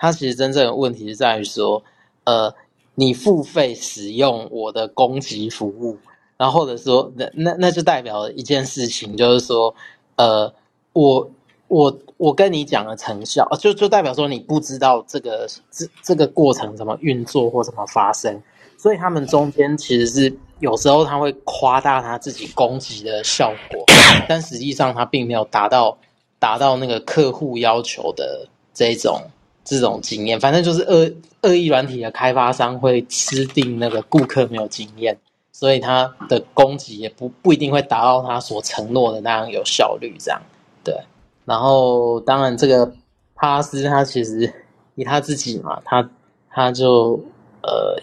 [0.03, 1.85] 它其实真正的问题是在于说，
[2.25, 2.55] 呃，
[2.95, 5.99] 你付费使用我的攻击服务，
[6.39, 9.75] 然后或者说，那那那就代表一件事情，就是说，
[10.17, 10.51] 呃，
[10.95, 11.31] 我
[11.69, 18.43] 我我跟你讲的成效，就就代表说你不知道这个这这个过程怎么运作或怎么发生，
[18.81, 23.85] 所以他们中间其实是有时候他会夸大他自己攻击的效果，
[24.29, 25.99] 但实际上他并没有达到
[26.39, 29.21] 达到那个客户要求的这种。
[29.63, 31.09] 这种经验，反正就是恶
[31.43, 35.17] 恶意软体的开发商会吃定那个顾客没有经验，
[35.53, 40.17] 所以他的攻击也不不一定会达到他所承诺的那样有效率。
[40.19, 40.41] 这样
[40.83, 40.99] 对，
[41.45, 42.91] 然后当然这个
[43.37, 44.53] 帕拉斯他其实
[44.97, 46.11] 以他自己嘛，他
[46.49, 47.23] 他就
[47.63, 47.97] 呃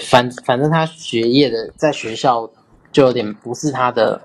[0.00, 2.50] 反反正他学业的在学校
[2.92, 4.20] 就有点不是他的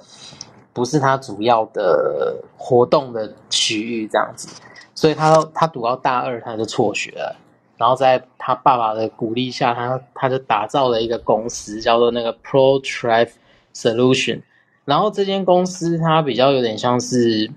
[0.74, 4.48] 不是他主要的活动的区域这样子。
[4.94, 7.36] 所以他他读到大二他就辍学了，
[7.78, 13.32] 然后在他爸爸的鼓励下，他他就打造了一个公司，叫做那个 ProTrieve
[13.74, 14.42] Solution。
[14.86, 17.50] 然后这间公司它比较有点像是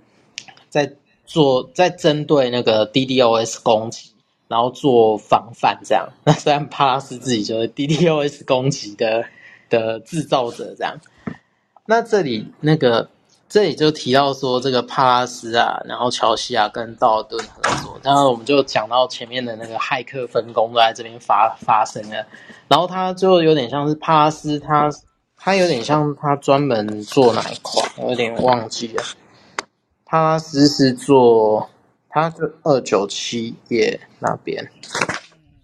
[0.70, 0.94] 在
[1.26, 4.13] 做在针对那个 DDoS 攻击，
[4.48, 6.08] 然后做防范这样。
[6.24, 9.24] 那 虽然帕拉斯自己就是 DDoS 攻击的
[9.68, 10.98] 的制造者这样，
[11.86, 13.10] 那这里那个。
[13.46, 22.26] 这里就提到说，这个帕拉斯啊，然后乔西啊跟道尔顿合作，然后我们就讲到前面的那个骇客分工都在这边发发生了，
[22.66, 24.90] 然后他就有点像是帕拉斯他，
[25.36, 29.04] 他有点像他专门做哪一块，我有点忘记了。
[30.04, 31.68] 帕拉斯是做，
[32.14, 34.70] 他是二九七页那边，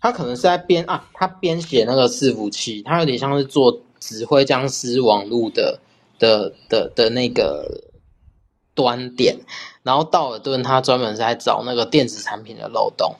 [0.00, 5.80] 他可能是在编啊，他编写那个伺服器，他有点像是做指挥僵尸网络的。
[6.20, 7.66] 的的的那个
[8.74, 9.34] 端点，
[9.82, 13.14] 然后道尔顿他专门在找那个电子产品的漏洞，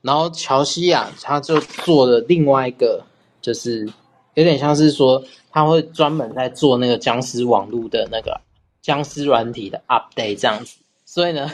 [0.00, 3.04] 然后乔西亚他就做了另外一个，
[3.42, 3.86] 就是
[4.32, 8.40] 有点像是说他会专门在做那个僵尸网络的那个
[8.80, 11.50] 僵尸软体的 update 这样子，所以呢，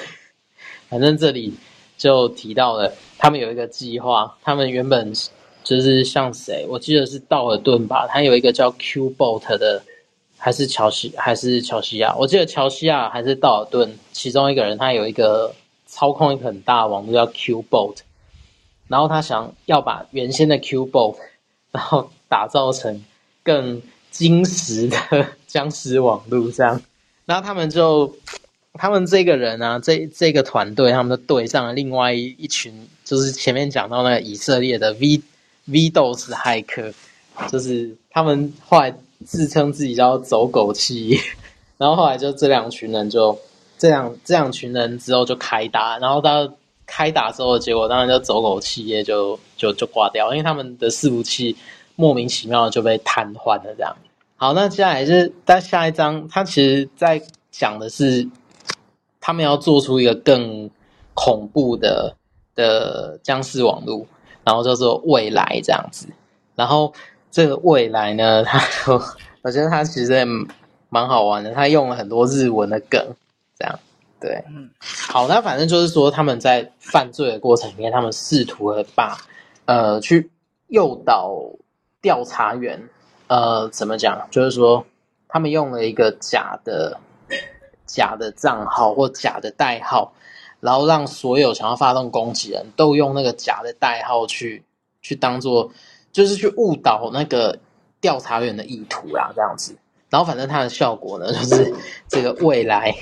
[0.94, 1.52] 反正这里
[1.98, 5.12] 就提到了他们有一个计划，他们原本
[5.64, 9.82] 就是像谁，我记得是道尔顿吧，他有一个叫 Qbot 的。
[10.36, 12.14] 还是乔西还是乔西亚？
[12.16, 15.54] 我记得乔西亚还是道尔顿，其中一个人他有一个
[15.86, 17.96] 操控一个很大的网络叫 Qbot，
[18.86, 21.16] 然后他想要把原先的 Qbot，
[21.72, 23.02] 然后打造成
[23.42, 23.80] 更
[24.10, 24.98] 精实的
[25.48, 26.82] 僵尸网络这样。
[27.24, 28.14] 然后他们就
[28.74, 35.22] 他们这个人啊，这这个团队，他们就对上了另外一一群，就是前面讲到那个以色列的 V
[35.68, 36.92] VDOS 骇客，
[37.50, 38.94] 就是他们后来。
[39.24, 41.18] 自称自己叫走狗企业，
[41.78, 43.38] 然后后来就这两群人就
[43.78, 46.52] 这样这两群人之后就开打，然后到
[46.84, 51.56] 开打之后的结果，当然就走狗企业就就就挂掉，因为他们的伺服器
[51.96, 53.74] 莫名其妙就被瘫痪了。
[53.78, 53.96] 这样，
[54.36, 58.28] 好，那接下来是在下一章，他其实在讲的是
[59.26, 60.68] 他们要做出一个更
[61.14, 62.14] 恐怖的
[62.54, 64.06] 的僵尸网络，
[64.44, 66.06] 然后叫做未来这样子。
[66.54, 66.92] 然后
[67.30, 69.02] 这个未来呢， 他说，
[69.40, 70.26] 我觉得他其实
[70.90, 73.02] 蛮好玩的，他用了很多日文的梗，
[73.58, 73.78] 这样
[74.20, 74.68] 对，嗯，
[75.08, 79.16] 好，那反正就是说他们在犯罪的过程里面，他们试图的把
[79.64, 80.30] 呃去
[80.68, 81.34] 诱导
[82.02, 82.90] 调查员，
[83.28, 84.28] 呃，怎么讲？
[84.30, 84.84] 就是说
[85.28, 87.00] 他们用了一个假的。
[87.94, 90.14] 假的账号或假的代号，
[90.58, 94.64] 然后让所有想要发动攻击人都用那个假的代号去
[95.00, 95.70] 去当做，
[96.10, 97.60] 就是去误导那个
[98.00, 99.76] 调查员的意图啦，这样子。
[100.10, 101.72] 然后反正它的效果呢，就是
[102.08, 102.92] 这个未来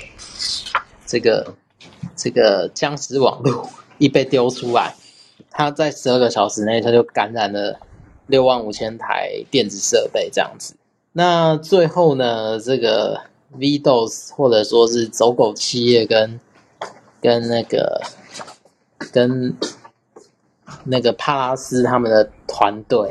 [1.07, 1.55] 这个
[2.15, 4.93] 这个僵尸网络一被丢出来，
[5.49, 7.79] 它在十二个小时内，它就感染了
[8.27, 10.75] 六万五千台电子设备这样子。
[11.13, 13.32] 那最后呢，这个。
[13.57, 16.39] VDOS 或者说是走狗企业跟
[17.21, 18.01] 跟那个
[19.11, 19.55] 跟
[20.83, 23.09] 那个帕拉斯他们的团队，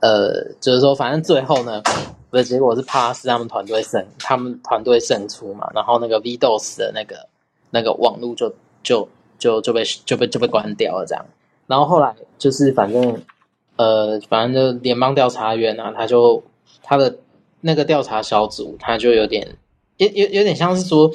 [0.00, 1.82] 呃，就是说，反正最后呢，
[2.30, 7.28] 的结果是帕拉斯他们团队胜，他们团队胜出嘛，然后那个 VDOS 的那个
[7.70, 8.52] 那个网络就
[8.82, 11.24] 就就就被就被就被关掉了这样，
[11.66, 13.22] 然后后来就是反正
[13.76, 16.42] 呃，反正就联邦调查员啊，他就
[16.82, 17.16] 他的
[17.60, 19.56] 那个调查小组他就有点。
[20.08, 21.10] 有有点像是说，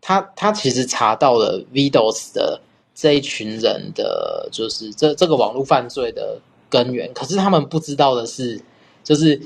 [0.00, 2.60] 他他其实查到了 Vidos 的
[2.94, 7.12] 这一群人的，就是这这个网络犯罪的根源。
[7.14, 8.60] 可是他们不知道的是，
[9.04, 9.40] 就是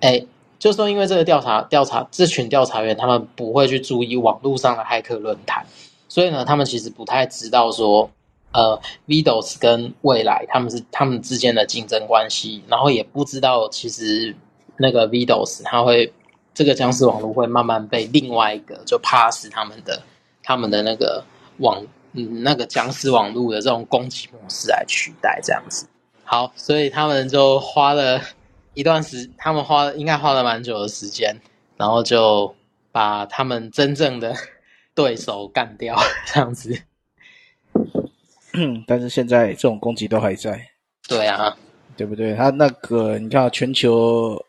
[0.00, 0.26] 哎，
[0.58, 5.66] 就说，因为这个调查调查这群调查员，他们不会去注意网络上的骇客论坛，
[6.08, 8.10] 所以呢，他们其实不太知道说，
[8.52, 14.34] 呃，Vidos 跟未来他们是他们之间的竞争关系，然后也不知道其实
[14.76, 16.12] 那个 Vidos 他会。
[16.58, 20.02] 这个僵尸网络会慢慢被另外一个就 pass 他们的
[20.42, 21.22] 他们的那个
[21.58, 21.80] 网
[22.14, 25.86] 嗯那个僵尸网络的这种攻击模式来取代这样子。
[26.24, 28.20] 好，所以他们就花了
[28.74, 31.36] 一段时，他们花了应该花了蛮久的时间，
[31.76, 32.52] 然后就
[32.90, 34.34] 把他们真正的
[34.96, 36.76] 对手干掉这样子。
[38.54, 40.60] 嗯， 但是现在这种攻击都还在。
[41.06, 41.56] 对啊，
[41.96, 42.34] 对不对？
[42.34, 44.44] 他那个你看全球。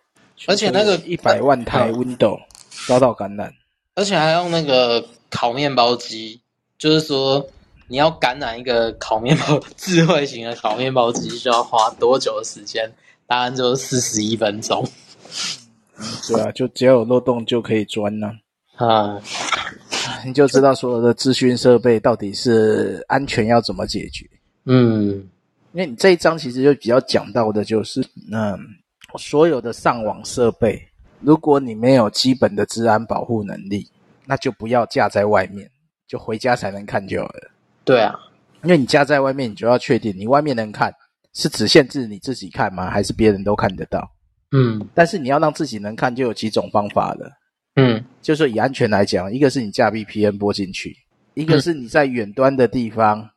[0.47, 2.39] 而且那个一百万台 Windows
[2.87, 3.53] 遭到感染，
[3.95, 6.41] 而且还用那个烤面包机，
[6.77, 7.45] 就是说
[7.87, 12.91] 你要感染一个烤面包智慧型的烤面包机，需要花多久的时间？
[13.27, 14.87] 答案就是四十一分钟。
[16.27, 18.31] 对啊，就只要有漏洞就可以钻呢。
[18.77, 19.21] 啊，
[20.25, 24.25] 你就知道所有的资讯设备到底是安全要怎么解决。
[24.65, 25.27] 嗯，
[25.73, 28.57] 因为你这一章其实就比较讲到的就是，嗯。
[29.17, 30.81] 所有的上网设备，
[31.21, 33.87] 如果你没有基本的治安保护能力，
[34.25, 35.69] 那就不要架在外面，
[36.07, 37.51] 就回家才能看就好了。
[37.83, 38.13] 对啊，
[38.63, 40.93] 因为你架在外面，你就要确定你外面能看，
[41.33, 42.89] 是只限制你自己看吗？
[42.89, 44.09] 还是别人都看得到？
[44.51, 47.31] 嗯，但是你要让自己能看，就有几种方法了。
[47.75, 50.95] 嗯，就是以安全来讲，一个是你架 VPN 播进去，
[51.33, 53.29] 一个是你在远端的地方，嗯、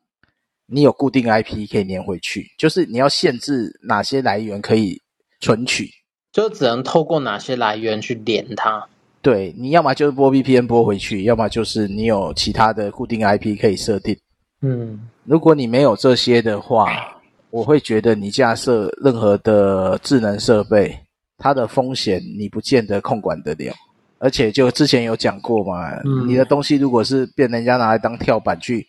[0.66, 5.01] 你有固定 IP 可以连回去，就是你要限制哪些来源可以。
[5.42, 5.90] 存取
[6.32, 8.86] 就只能透过哪些来源去连它？
[9.20, 14.16] 对，你要么就是播 VPN 播回去，要么就是你有其他的固定 IP 可以设定。
[14.62, 20.98] 嗯，如果你没有这些的话，我会觉得你架设任何的智能设备，
[21.36, 23.74] 它的风险你不见得控管得了。
[24.18, 28.86] 而且就之前有讲过嘛，嗯，你的东西如果是被人家拿来当跳板去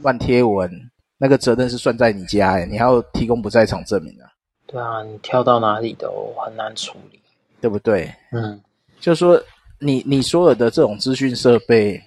[0.00, 0.70] 乱贴文，
[1.18, 4.31] 那个责任是算在你家，诶，你还要提供不在场证明啊。
[4.72, 7.20] 对啊，你跳到哪里都很难处理，
[7.60, 8.10] 对不对？
[8.32, 8.58] 嗯，
[8.98, 9.38] 就是说
[9.78, 12.02] 你你所有的这种资讯设备，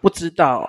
[0.00, 0.66] 不知道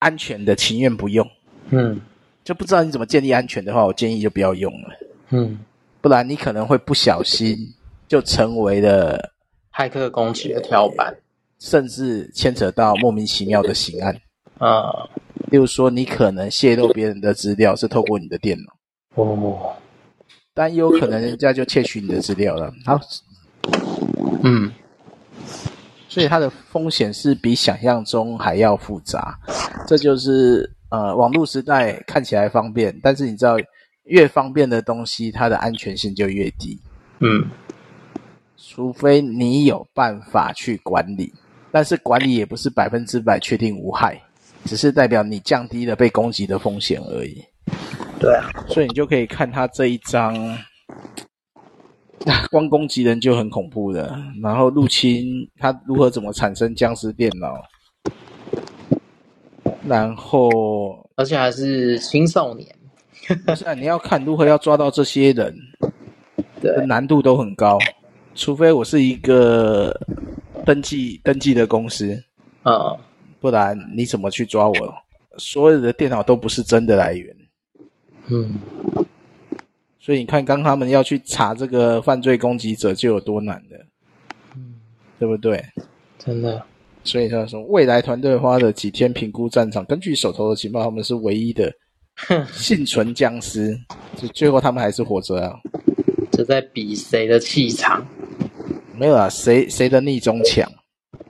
[0.00, 1.24] 安全的，情愿不用。
[1.70, 2.00] 嗯，
[2.42, 4.88] 就不知道你怎么建立安全的话，我建议就不要用了。
[5.28, 5.60] 嗯，
[6.00, 7.56] 不然你可能会不小心
[8.08, 9.30] 就成为了
[9.72, 11.16] 骇客攻击的跳板，
[11.60, 14.20] 甚至牵扯到莫名其妙的刑案。
[14.58, 15.08] 啊，
[15.48, 19.22] 例如说你可能泄露别人的资料是透过你的电脑。
[19.22, 19.76] 哦。
[20.58, 22.74] 但也有可能人家就窃取你的资料了。
[22.84, 23.00] 好，
[24.42, 24.68] 嗯，
[26.08, 29.38] 所以它的风险是比想象中还要复杂。
[29.86, 33.56] 这就是呃，网络时代看起来方便，但是你知道，
[34.06, 36.76] 越方便的东西，它的安全性就越低。
[37.20, 37.48] 嗯，
[38.56, 41.32] 除非你有办法去管理，
[41.70, 44.20] 但是管理也不是百分之百确定无害，
[44.64, 47.44] 只是代表你降低了被攻击的风险而已。
[48.20, 50.34] 对啊，所以你就可以看他这一张，
[52.50, 57.54] 光攻击人就很恐怖的，然后入侵他如何怎么产生僵尸电脑，
[59.86, 62.68] 然后而且还是青少年。
[63.44, 65.54] 不是啊，你要看如何要抓到这些人，
[66.60, 67.78] 对，难度都很高。
[68.34, 69.94] 除非我是一个
[70.64, 72.24] 登记登记的公司，
[72.62, 72.96] 啊，
[73.38, 74.74] 不然你怎么去抓我？
[75.36, 77.36] 所有的电脑都不是真的来源。
[78.30, 78.54] 嗯，
[79.98, 83.76] 所以你看，刚他们要去查这个犯罪攻击者就有多难的，
[84.54, 84.74] 嗯，
[85.18, 85.64] 对不对？
[86.18, 86.62] 真的。
[87.04, 91.72] 所以他说，未来团队花了几天评估战场，根据手头的情报，他们是唯一的
[92.52, 93.78] 幸存僵尸，
[94.16, 95.58] 就最后他们还是活着啊。
[96.30, 98.06] 这在比谁的气场。
[98.94, 100.70] 没有啊，谁谁的逆中强？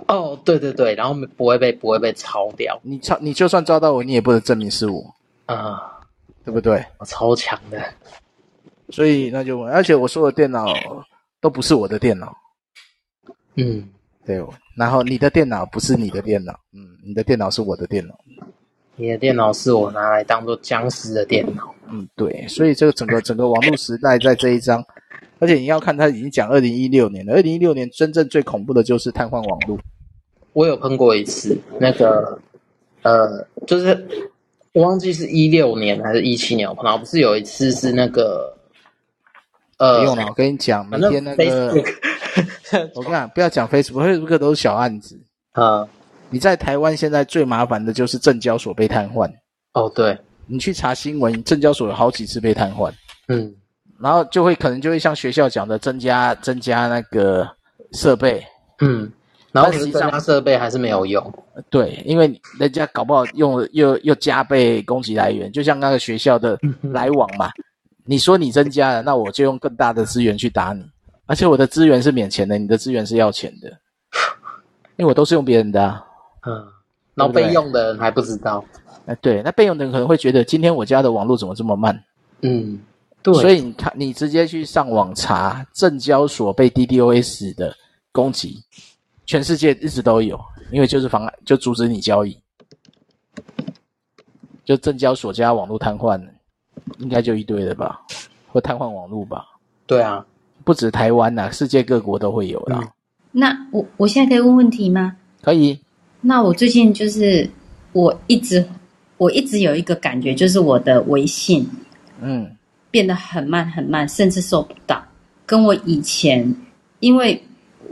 [0.08, 2.80] 哦，对对对，然后不会被不会被抄掉。
[2.82, 5.14] 你抄，你就算抓到我，你也不能证明是我
[5.46, 5.97] 啊，
[6.48, 6.82] 对不对？
[6.96, 7.78] 我超强的，
[8.88, 10.64] 所以那就，而且我说的电脑
[11.42, 12.34] 都不是我的电脑。
[13.56, 13.86] 嗯，
[14.24, 14.42] 对。
[14.74, 18.18] 然后你的电脑不是你的电脑，嗯，你的电脑是我的电脑。
[18.96, 21.74] 你的电脑是我拿来当做僵尸的电脑。
[21.90, 22.48] 嗯，对。
[22.48, 24.82] 所以这个整个整个网络时代在这一章。
[25.40, 27.34] 而且你要看，他已经讲二零一六年了。
[27.34, 29.78] 二零一六年真正最恐怖的就是瘫痪网络。
[30.54, 32.40] 我有喷过一次，那个
[33.02, 34.08] 呃，就是
[34.72, 38.56] 我忘记是一六年还是一七年我碰到，不是有一次是那个
[39.78, 41.68] 呃，不用了，我跟你讲，每天那个，
[42.94, 45.18] 我跟你讲，不要讲 Facebook，Facebook 都是小案子
[45.52, 45.88] 啊。
[46.30, 49.30] 你在台湾现在最麻烦的就是证交所被瘫痪。
[49.72, 52.92] 哦，对，你去查新闻，证交所有好几次被瘫痪。
[53.28, 53.54] 嗯。
[54.00, 57.48] 然后就会可能就会像学校讲的增加增加那个
[57.94, 58.40] 设备，
[58.80, 59.10] 嗯，
[59.62, 61.32] 然后实际上设备还是没有用，
[61.68, 67.50] 对，因为人家搞不好用又又加倍攻击来源，就像那个学校的来往嘛，
[68.04, 70.84] 你说你增加了，那我就用更大的资源去打你，
[71.26, 73.68] 而且我的资源是免钱的，你的资源是要钱的，
[74.96, 76.04] 因为我都是用别人的啊，
[76.46, 76.66] 嗯，
[77.14, 78.64] 然后备用的人还不知道，
[79.06, 82.02] 哎，对，那备用的人可能会觉得今天我家的网络怎么这么慢，
[82.42, 82.80] 嗯。
[83.20, 87.74] 对，所以你看，你直接去上网查证交所被 DDoS 的
[88.12, 88.62] 攻击，
[89.28, 90.40] 全世界一直都有，
[90.72, 92.34] 因为就是妨碍，就阻止你交易，
[94.64, 96.18] 就证交所加网络瘫痪，
[96.96, 98.00] 应该就一堆了吧，
[98.50, 99.44] 或瘫痪网络吧？
[99.86, 100.24] 对啊，
[100.64, 102.80] 不止台湾呐、啊，世界各国都会有啦。
[102.80, 102.88] 嗯、
[103.32, 105.14] 那我我现在可以问问题吗？
[105.42, 105.78] 可以。
[106.22, 107.48] 那我最近就是
[107.92, 108.66] 我一直
[109.18, 111.68] 我一直有一个感觉，就是我的微信，
[112.22, 112.50] 嗯。
[112.90, 115.04] 变得很慢很慢，甚至收不到。
[115.44, 116.56] 跟我以前，
[117.00, 117.38] 因为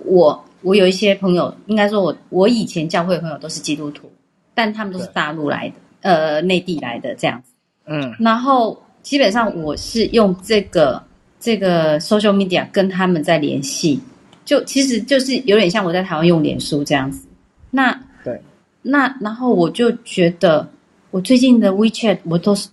[0.06, 4.10] 我我有一些朋友，应该说我我以前教会的朋友都是基督徒，
[4.52, 7.52] 但他们都是大陆来的，呃，内地来的这样子。
[7.86, 11.00] 嗯，然后基本上我是用这个
[11.38, 14.00] 这个 social media 跟他们在联系，
[14.44, 17.28] 就其实就是有点像我在台湾用脸书这样子。
[17.70, 18.40] 那对，
[18.82, 20.68] 那然后我就觉得
[21.12, 22.68] 我最近的 WeChat 我都是。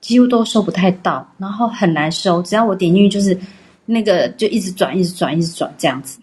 [0.00, 2.40] 几乎都收不太到，然后很难收。
[2.42, 3.36] 只要我点进去，就是
[3.84, 6.20] 那个就一直转，一直转，一直转这样子。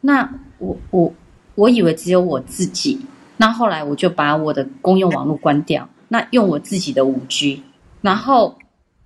[0.00, 0.28] 那
[0.58, 1.12] 我我
[1.54, 3.00] 我以为只有我自己，
[3.36, 7.62] 那后来我就把我的公用网络关掉，那用我自己的五 G，
[8.00, 8.56] 然后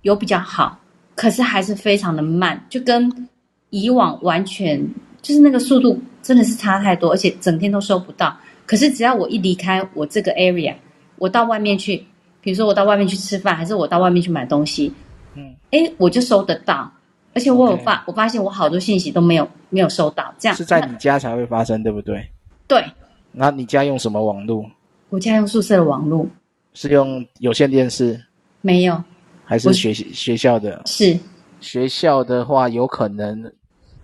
[0.01, 0.79] 有比较好，
[1.15, 3.27] 可是还是非常的慢，就跟
[3.69, 4.85] 以往完全
[5.21, 8.37] 就是那个速度真的是差太多，而且整天都收不到。
[8.65, 10.75] 可是只要我一离开我这个 area，
[11.17, 12.05] 我到外面去。
[12.43, 14.91] 比如说我到外面去吃饭，还是我到外面去买东西，
[15.35, 16.91] 嗯，诶，我就收得到，
[17.33, 18.03] 而且我有发，Okay.
[18.07, 22.27] 我发现我好多信息都没有没有收到，这样是在你家才会发生，对不对？
[22.67, 22.83] 对。
[23.31, 24.69] 那你家用什么网络？
[25.09, 26.27] 我家用宿舍的网络。
[26.73, 28.21] 是用有线电视？
[28.61, 29.01] 没有。
[29.45, 30.81] 还是学学校的？
[30.85, 31.17] 是。
[31.59, 33.51] 学校的话，有可能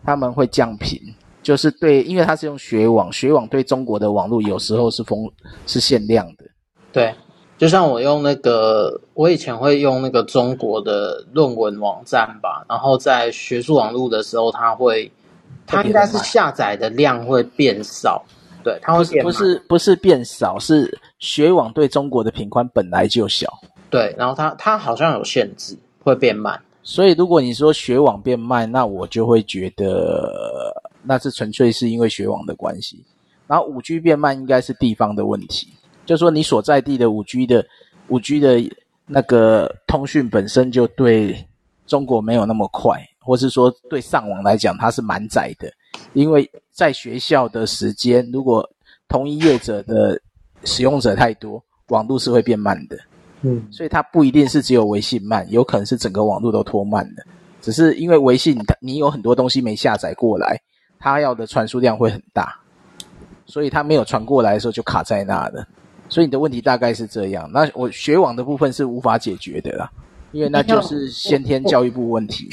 [0.06, 1.02] 他们会降频，
[1.42, 5.30] 就是对，因为它是用学网，学网对中国的网络有时候是封
[5.66, 6.46] 是限量的，
[6.94, 7.14] 对。
[7.58, 15.12] 就像我用那个，我以前会用那个中国的论文网站吧，然后在学术网络的时候，它会，
[15.66, 18.24] 它应该是下载的量会变少，
[18.64, 23.52] 对，它会变不是不是变少，是学网对中国的频宽本来就小，
[23.90, 33.04] 对，然后它它好像有限制，会变慢，所以如果你说学网变慢，那我就会觉得那是纯粹是因为学网的关系，
[33.48, 35.70] 然后五 G 变慢应该是地方的问题。
[36.08, 37.64] 就说你所在地的五 G 的
[38.08, 38.60] 五 G 的
[39.06, 41.46] 那个通讯本身就对
[41.86, 45.72] 中国没有那么快，或是说对上网来讲它是蛮窄的，
[46.14, 48.68] 因为在学校的时间，如果
[49.08, 50.20] 同一业者的
[50.64, 52.98] 使用者太多，网络是会变慢的。
[53.42, 57.24] 嗯，所以它不一定是只有微信慢，有可能是整个网络都拖慢的，
[57.62, 60.60] 只是因为微信你有很多东西没下载过来，
[60.98, 62.60] 它要的传输量会很大，
[63.46, 65.68] 所以它没有传过来的时候就卡在那了。
[66.10, 67.50] 所以你的问题大概是这样。
[67.52, 69.90] 那我学网的部分是无法解决的啦，
[70.32, 72.48] 因为那就是先天教育部问题。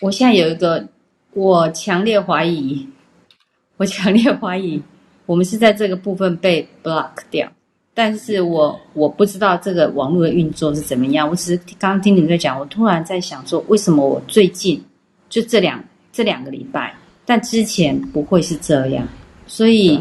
[0.00, 0.86] 我，现在有一个，
[1.32, 2.86] 我强烈怀疑，
[3.78, 4.82] 我强烈怀疑，
[5.24, 7.50] 我们是在这个部分被 block 掉。
[7.94, 11.26] 但是我我不知道这个网络的运作是怎么样。
[11.26, 14.84] 我只是刚刚听你在讲，我突然在想说，为什么我最近
[15.30, 15.82] 就这两
[16.12, 16.94] 这两个礼拜，
[17.24, 19.08] 但之前不会是这样。
[19.46, 19.96] 所以，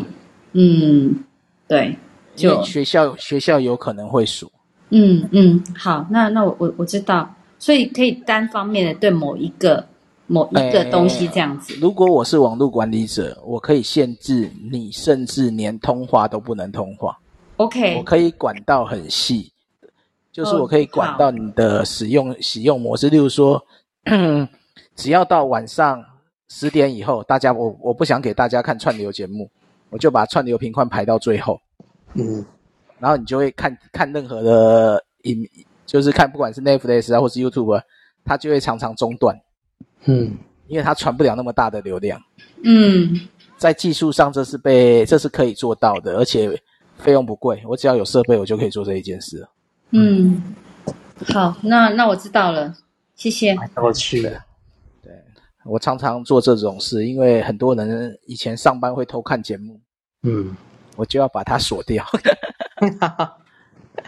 [0.52, 1.16] 嗯，
[1.70, 1.96] 嗯，
[2.36, 4.52] 对，就学校学校有可能会锁。
[4.90, 9.84] 嗯嗯，好，那那我我我知道，所以可以单方面的对某一个
[10.28, 11.76] 某一个东西这样子。
[11.82, 17.18] 如果我是网络管理者，我可以限制你，甚至连通话都不能通话。
[17.58, 19.52] OK，我可以管到很细，
[20.32, 23.10] 就是我可以管到你的使用、oh, 使用模式。
[23.10, 23.66] 例如说，
[24.96, 26.04] 只要到晚上
[26.48, 29.50] 十点以后，大家我我不想给大家看串流节目，
[29.90, 31.60] 我就把串流频宽排到最后。
[32.16, 32.46] 嗯，
[33.00, 35.48] 然后你就会看看任何的影，
[35.86, 37.82] 就是看不管是 Netflix 啊，或是 YouTube，
[38.24, 39.40] 它就会常常中断。
[40.06, 40.38] 嗯，
[40.68, 42.20] 因为它传不了那么大的流量。
[42.64, 43.22] 嗯，
[43.58, 46.60] 在技术上这是被这是可以做到的，而且。
[46.98, 49.46] 费用不贵，我只要有设备，我就可以做这一件事。
[49.92, 50.42] 嗯，
[51.28, 52.74] 好，那那我知道了，
[53.16, 53.54] 谢谢。
[53.76, 54.40] 我去了。
[55.04, 55.12] 对，
[55.66, 59.78] 我常常做这种事，因为很多人以前上班会偷看节目，
[60.24, 60.56] 嗯，
[60.96, 62.06] 我就要把它锁掉。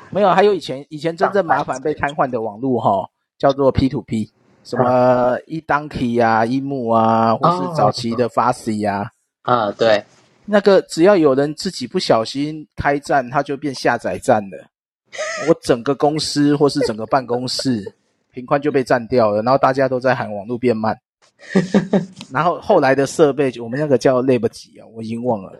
[0.10, 4.32] 没有，还有以前以前真正麻烦被瘫痪的网络哈，叫做 P to P，
[4.64, 9.12] 什么 eDonkey 啊、eMove 啊，或是早期的 Fast 啊。
[9.44, 10.04] 啊，对。
[10.46, 14.68] 那个只要有人自己不小心开站，它就变下载站了。
[15.48, 17.94] 我整个公司或是整个办公室
[18.32, 20.98] 频宽就被占掉了，然后大家都在喊网络变慢。
[22.32, 25.52] 然后后来的设备，我们那个叫 Lab 几啊，我已经忘了。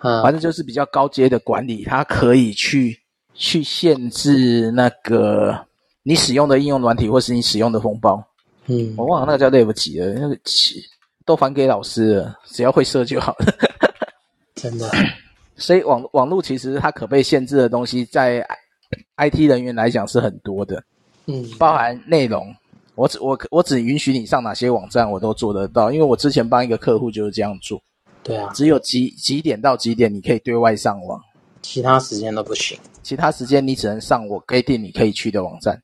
[0.00, 2.98] 反正就是比较高阶的管理，它可以去
[3.34, 5.66] 去限制那个
[6.02, 8.22] 你使用的应用软体或是你使用的封包。
[8.66, 10.82] 嗯，我忘了那个叫 Lab 几了，那个几
[11.24, 13.46] 都还给老师了，只要会设就好了。
[14.54, 14.90] 真的，
[15.56, 18.46] 所以网网络其实它可被限制的东西，在
[19.16, 20.82] IT 人员来讲是很多的，
[21.26, 22.54] 嗯，包含内容，
[22.94, 27.80] 我只我我只允许你上哪些网站，我都做得到，因为我之前帮一个客户就是这样做，
[28.22, 31.20] 对啊，只有几几点到几点你可以对外上网，
[31.62, 35.82] 其他时间都不行，其他时间你只能上我规定你可以去的网站，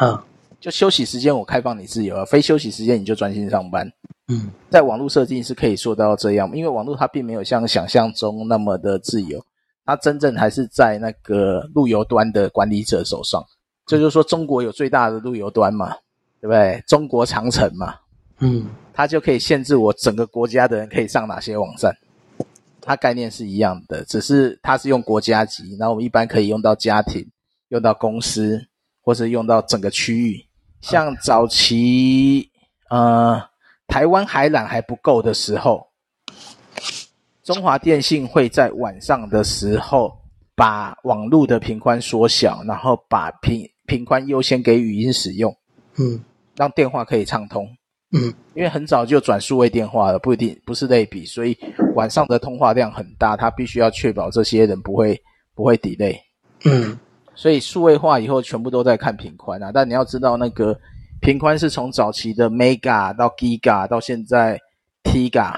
[0.00, 0.18] 嗯，
[0.60, 3.90] 就休息时间我开放你自由啊，非休息时间你就专心上班。
[4.28, 9.44] 嗯，在网络设计是可以做到这样，因为网络它并没有像想象中那么的自由，
[9.84, 13.42] 它真正还是在那个路由端的管理者手上。
[13.84, 15.96] 这就是说，中国有最大的路由端嘛，
[16.40, 16.82] 对不对？
[16.86, 17.96] 中国长城嘛，
[18.38, 21.96] 嗯，它就可以限制我整个国家的人可以上哪些网站。
[22.80, 27.26] 它概念是一样的，只是它是用国家级，然后我们一般可以用到家庭、
[27.68, 28.64] 用到公司，
[29.00, 30.44] 或是用到整个区域。
[30.80, 32.50] 像早期，
[32.90, 33.42] 呃。
[33.88, 35.86] 台湾海缆还不够的时候，
[37.42, 40.10] 中华电信会在晚上的时候
[40.54, 45.54] 把网络的频宽缩小，然后把频频宽优先给语音使用，
[45.96, 46.24] 嗯，
[46.56, 47.68] 让电话可以畅通，
[48.12, 51.56] 嗯，因为很早就转数位电话了，不一定不是类比，所以
[51.94, 55.20] 晚上的通话量很大，他必须要确保这些人不会
[55.54, 56.18] 不会 delay，
[56.64, 56.98] 嗯，
[57.34, 60.78] 所以数位化以后全部都在看频宽啊，但你要知道那个。
[61.24, 64.58] 频宽是从早期的 Mega 到 Giga 到现在
[65.04, 65.54] Tiga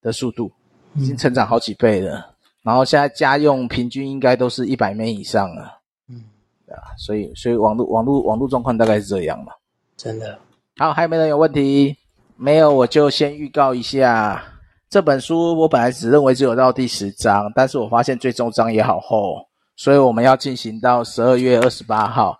[0.00, 0.52] 的速度，
[0.94, 2.18] 已经成长好几倍了。
[2.18, 2.24] 嗯、
[2.62, 5.80] 然后现在家用平均应该都是一百 M 以上了。
[6.08, 6.22] 嗯，
[6.64, 9.52] 对啊，所以所以网络网络网络状况大概是这样嘛。
[9.96, 10.38] 真的。
[10.76, 11.96] 好，还有没有人有问题？
[12.38, 14.42] 没有，我就先预告一下
[14.88, 15.58] 这本书。
[15.58, 19.36] 我本来只认为只有到第十章，但是我发现最终章也好厚，
[19.76, 22.38] 所以我们要进行到十二月二十八号。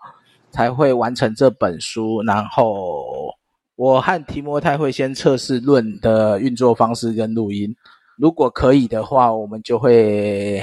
[0.51, 3.31] 才会完成这本书，然后
[3.75, 7.69] 我和提摩太会先测试论的运作方式跟录音，
[8.17, 10.59] 如果可以的话，我们就会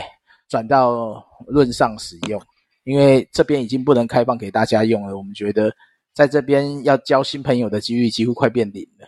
[0.49, 2.43] 转到论上使用，
[2.83, 5.17] 因为这边已经不能开放给大家用了。
[5.17, 5.73] 我们觉得
[6.13, 9.07] 在这边要交新朋友的几率几乎快变零了。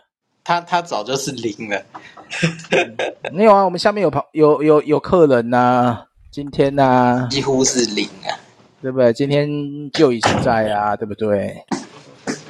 [0.48, 1.82] 他他早就是零了，
[3.30, 8.32] 没有啊，我们下面有朋有有有客人呐、啊，今天呐、啊，几乎是零啊。
[8.80, 9.12] 对不对？
[9.12, 9.46] 今天
[9.90, 11.48] 就已经在啊，对不对？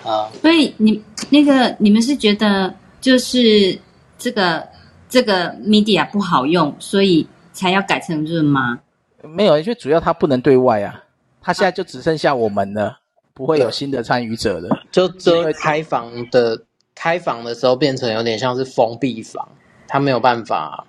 [0.05, 3.77] 啊，所以你那个你们是觉得就是
[4.17, 4.65] 这个
[5.09, 8.79] 这个 media 不好用，所以才要改成润吗？
[9.25, 11.03] 没有，因为主要它不能对外啊，
[11.43, 12.99] 它现在就只剩下我们了，
[13.35, 14.69] 不会有新的参与者了。
[14.93, 16.57] 就就开房的
[16.99, 19.49] 开房的时候变成有点像是封闭房，
[19.87, 20.85] 他没有办法。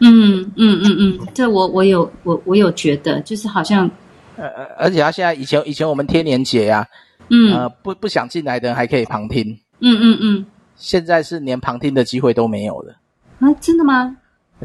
[0.00, 3.90] 嗯嗯嗯嗯，这我我有我我有觉得，就是好像。
[4.36, 6.86] 呃，而且他现在以前以前我们贴年节呀，
[7.30, 12.94] 嗯，呃，不不想进来的人还可以旁听，嗯嗯嗯，现在是连旁听的机会都没有了。
[13.40, 14.14] 啊，真的吗？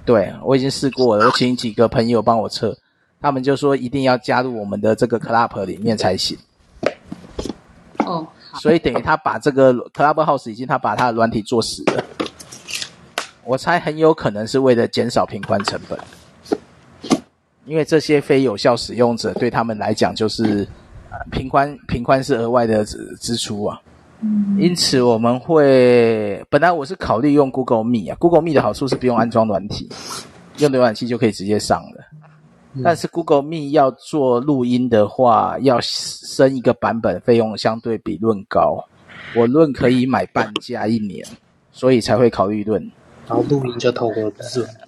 [0.06, 2.78] 对，我已经试过了，我请几个朋友帮我测，
[3.22, 6.38] 他们就说一定要加入我们的这个 club 里面才行。
[8.08, 12.04] 哦，所以等于他把这个 Clubhouse 已经他把他的软体做死了。
[13.44, 16.00] 我猜很有可能是为了减少频宽成本，
[17.66, 20.68] 因为这些非有效使用者对他们来讲就是
[21.32, 23.80] 频宽频宽是额外的支支出啊。
[24.22, 29.88] 嗯，因此我们会本来我是考虑用 Google Meet 啊，Google Meet 的好处是不用安装软体，
[30.58, 32.04] 用浏览器就可以直接上了。
[32.84, 38.84] 但是 Google Meet 要做录音的话，要升一个版本，费用相对比论高。
[39.36, 41.26] 我论可以买半价一年，
[41.72, 42.82] 所以才会考虑论。
[43.28, 44.34] 然后录音就透过论，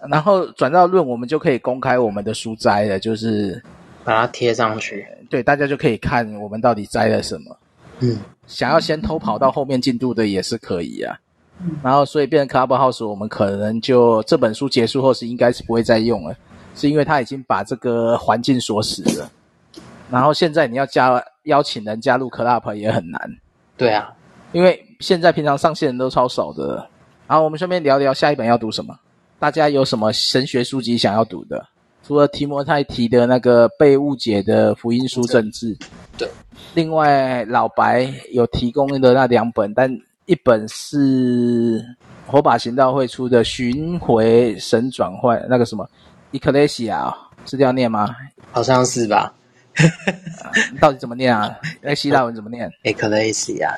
[0.09, 3.61] 然后转到论，我们就可以公开我们的书摘了，就是
[4.05, 5.05] 把它贴上去。
[5.29, 7.57] 对，大家就可以看我们到底摘了什么。
[7.99, 8.17] 嗯，
[8.47, 11.19] 想要先偷跑到后面进度的也是可以啊。
[11.61, 16.33] 嗯，然后所以变成 Clubhouse，我们可能就这本书结束后是应该是不会再用了。
[16.79, 19.29] 是因为他已经把这个环境锁死了，
[20.09, 23.19] 然后现在你要加邀请人加入 Club 也很难。
[23.75, 24.13] 对啊，
[24.53, 26.87] 因为现在平常上线人都超少的。
[27.27, 28.97] 然后我们顺便聊聊下一本要读什么，
[29.39, 31.67] 大家有什么神学书籍想要读的？
[32.01, 35.77] 除了提摩太提的那个被误解的福音书政治，
[36.17, 36.27] 对。
[36.73, 39.91] 另外老白有提供的那两本，但
[40.25, 41.85] 一本是
[42.25, 45.85] 火把行道会出的《巡回神转换》，那个什么。
[46.31, 47.13] Ecclesia
[47.45, 48.15] 是这样念吗？
[48.51, 49.33] 好像是吧。
[50.79, 51.55] 到底怎么念啊？
[51.81, 53.77] 那 希腊文怎么念？Ecclesia。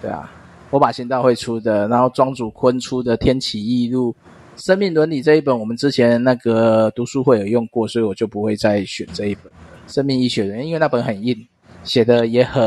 [0.00, 0.30] 对啊，
[0.70, 4.14] 我把行道会出的，然后庄主坤出的《天启异录》
[4.64, 9.44] 《生命伦理》这一本，我们之前那个读书会有用过，所以我就不会再选这一本
[9.86, 11.36] 《生命医学人》，因为那本很硬，
[11.84, 12.62] 写的也很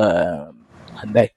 [0.93, 1.31] 很累。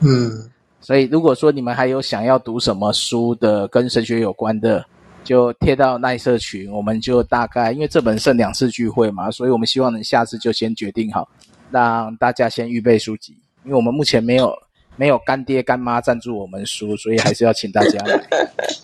[0.00, 0.50] 嗯，
[0.80, 4.84] 所以如果说你们还有想要读什么书的，跟神学有关的。
[5.28, 11.28] 就贴到耐社群，我们就大概因为这本剩两次聚会嘛，所以我们希望能下次就先决定好，
[11.70, 14.50] 让大家先预备书籍，因为我们目前没有
[14.96, 18.18] 没有干爹干妈赞助我们书，所以还是要请大家来。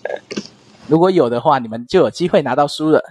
[0.87, 3.01] 如果有的话，你们就有机会拿到书了。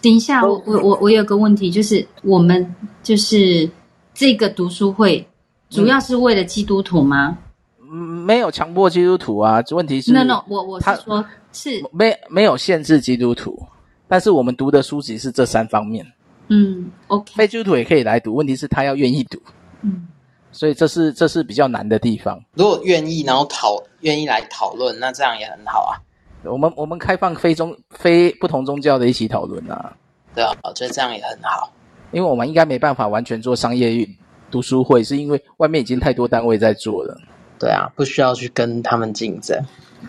[0.00, 3.68] 等一下，我我我我有个问题，就是我们就是
[4.14, 5.28] 这个读书会
[5.68, 7.36] 主要是为了基督徒吗？
[7.36, 7.51] 嗯，
[7.92, 11.24] 没有强迫基督徒啊，问题是，no no，我我是说。
[11.54, 13.62] 是没没有限制基督徒，
[14.08, 16.02] 但是我们读的书籍是这三方面。
[16.48, 19.38] 嗯，OK，非基督徒也可以来读，问题是他要愿意读。
[19.82, 20.08] 嗯，
[20.50, 22.42] 所以这是这是比较难的地方。
[22.54, 26.00] 如果愿意，然后讨愿意来讨论，那这样也很好啊。
[26.44, 29.94] 我们我们开放非宗非不同宗教的一起讨论啊。
[30.34, 31.70] 对啊，我觉得这样也很好，
[32.12, 34.08] 因为我们应该没办法完全做商业
[34.50, 37.14] 读书会，是因为外面已经太多单位在做了。
[37.62, 39.58] 对啊，不需要去跟他们竞争。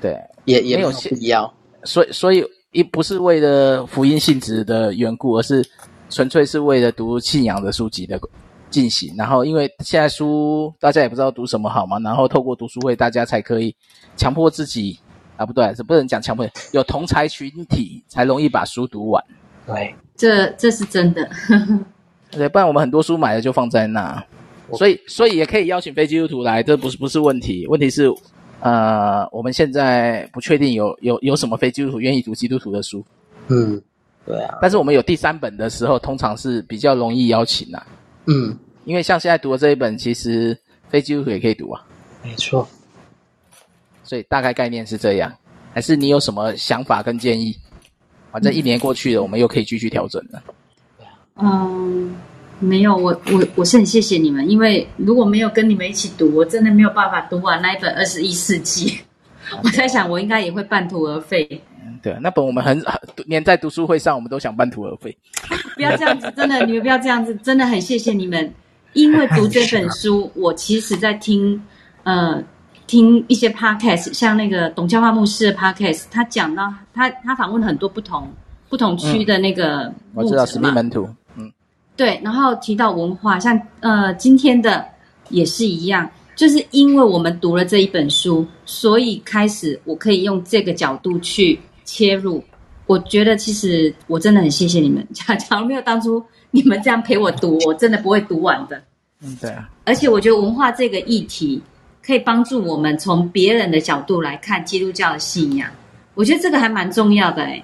[0.01, 0.19] 对。
[0.45, 1.53] 也也没有必要，
[1.85, 2.43] 所以所以
[2.73, 5.65] 一不是为了福音性质的缘故，而是
[6.09, 8.19] 纯粹是为了读信仰的书籍的
[8.69, 9.15] 进行。
[9.17, 13.73] 然后因为现在书大家也不知道读什么好嘛，然后透过读书会，大家才可以
[14.17, 14.99] 强迫自己
[15.37, 19.23] 啊，不对，是不能讲强迫，有同才群体才容易把书读完。
[19.65, 21.25] 对，这这是真的。
[22.31, 24.21] 对，不然我们很多书买了就放在那，
[24.71, 28.11] 所以所以也可以邀请非基督徒来，这不是不是问题，问题是。
[28.65, 33.05] 呃，我们现在不确定有有有什么非基督徒愿意读基督徒的书。
[33.49, 33.81] 嗯，
[34.25, 34.57] 对啊。
[34.61, 37.85] 但是我们有第三本的时候，通常是比较容易邀请啊。
[38.25, 40.57] 嗯，因为像现在读的这一本，其实
[40.87, 41.85] 非基督徒也可以读啊。
[42.23, 42.65] 没错。
[44.01, 45.29] 所以大概概念是这样，
[45.73, 47.53] 还是你有什么想法跟建议？
[48.31, 50.41] 反正一年过去了，我们又可以继续调整了。
[51.35, 52.15] 嗯。
[52.59, 58.89] 没有，我我我是很谢谢你们，因为如果没有跟你们一起读，我真的没有办法读完那一本《二十一世纪》。
[59.61, 61.45] 我在想，我应该也会半途而废。
[61.83, 62.81] 嗯，对，那本我们很
[63.25, 65.15] 连在读书会上，我们都想半途而废。
[65.75, 68.53] 不要这样子，真的，你们不要这样子，真的很谢谢你们，
[68.93, 71.61] 因为读这本书， 我其实在听
[72.03, 72.41] 呃
[72.87, 78.31] 听一些 podcast，像那个董教化牧师的 podcast，他讲到他他访问了很多不同
[78.69, 81.07] 不同区的那个、嗯、我知道使命门徒。
[81.95, 84.85] 对，然后提到文化，像呃今天的
[85.29, 92.43] 也是一样，就是因为我们读了这一本书，所以开始我可以用这个角度去切入。
[92.85, 96.21] 我觉得其实我真的很谢谢你们， 假假如没有当初
[96.51, 98.81] 你们这样陪我读，我真的不会读完的。
[99.21, 99.69] 嗯，对啊。
[99.85, 101.61] 而且我觉得文化这个议题
[102.05, 105.69] 可以帮助我们从别人的角度来看基督教的信仰，
[106.15, 107.63] 我觉得这个还蛮重要的诶。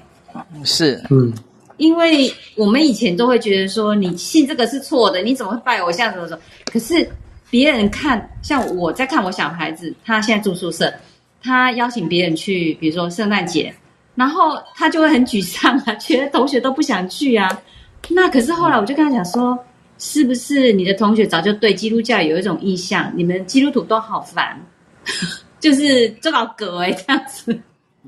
[0.64, 1.34] 是，嗯。
[1.80, 6.12] 因为我们以前都会觉得说，你信这个是错的，你怎么会拜偶像？
[6.14, 6.42] 什么什么？
[6.72, 7.10] 可是
[7.50, 10.94] 别人看，像我在看我小孩子，他现在住宿舍，
[11.42, 13.74] 他邀请别人去，比如说圣诞节，
[14.14, 17.62] 然后他就会很沮丧啊，觉得同学都不想去啊。
[18.10, 19.58] 那可是后来我就跟他讲说，
[19.98, 23.12] 是不是你的同学早就对基督教有一种印象？
[23.16, 24.60] 你们基督徒都好烦，
[25.60, 27.58] 就是这老格哎，这样子。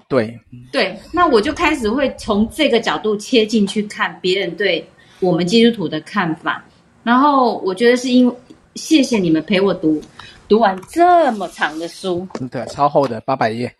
[0.07, 0.39] 对
[0.71, 4.85] 对，那我就开始会从这个角度切进去看别人对
[5.19, 6.63] 我们基督徒的看法，
[7.03, 8.35] 然后我觉得是因为
[8.75, 10.01] 谢谢你们陪我读
[10.47, 13.73] 读完这么长的书，对，超厚的八百页。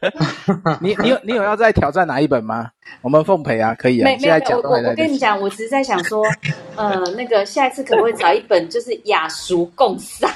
[0.80, 2.70] 你你有你有要再挑战哪一本吗？
[3.02, 4.04] 我们奉陪啊，可以啊。
[4.04, 6.24] 没没有，我我跟你讲，我只是在想说，
[6.76, 10.30] 呃，那个下一次可不可以找一本就是雅俗共赏，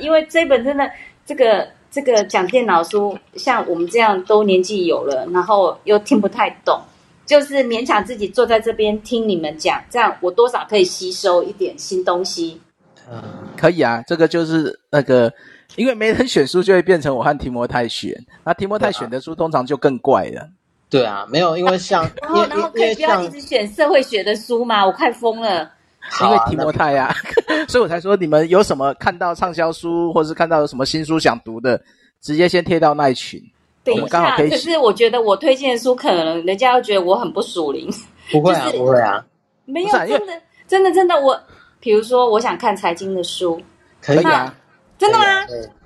[0.00, 0.90] 因为这本真的
[1.24, 1.68] 这个。
[1.90, 6.80] 这个讲电脑书，像我们这样都年纪有了，然后又听不太懂，
[7.24, 12.60] 就是勉强自己坐在这边听你们讲，这样我多少可以吸收一点新东西。
[13.10, 13.22] 嗯，
[13.56, 15.32] 可以啊，这个就是那个，
[15.76, 18.14] 因为没人选书，就会变成我和提摩太选。
[18.44, 20.46] 那提摩太选的书通常就更怪了。
[20.90, 24.84] 对啊，没有，因为像 然后然后可以不要一直选社会学的书嘛？
[24.84, 25.70] 我快疯了。
[26.22, 27.14] 因为提摩太呀、啊，
[27.68, 31.80] 所以我才说你们有什么看到畅销书，或是看到有什么新书想读的，
[32.20, 33.40] 直接先贴到那一群。
[33.84, 37.88] 等一下，可是我觉得我推荐的书，可能人家要觉得我很不属灵。
[38.30, 39.24] 不会啊，就是、不会啊，
[39.64, 41.40] 没有，真的，真的，真的，我，
[41.80, 43.58] 比如说，我想看财经的书，
[44.02, 44.54] 可以啊，
[44.98, 45.24] 真的吗？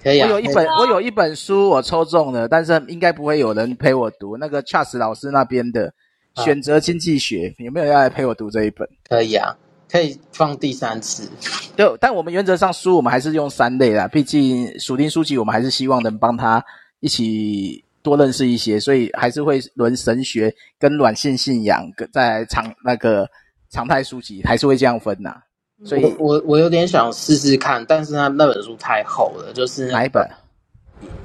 [0.03, 0.27] 可以啊。
[0.29, 4.37] 我有一本，我有一本书，我抽中了，但是应该不会有人陪我读。
[4.37, 5.93] 那个 Charles 老师那边的
[6.37, 8.89] 选择经济学，有没有要来陪我读这一本？
[9.09, 9.57] 可以啊。
[9.93, 11.29] 可以放第三次，
[11.77, 16.65] 对，但我们原则上书我们还是用三类啦，毕竟属灵书籍我们还是希望能帮他
[17.01, 23.29] 一起多认识一些，所以还是会轮神学跟软性信仰在常那个
[23.69, 25.37] 常态书籍还是会这样分呐。
[25.85, 30.27] 所以，我我我有点想试试看，但是他那本书太厚了，就是哪一本？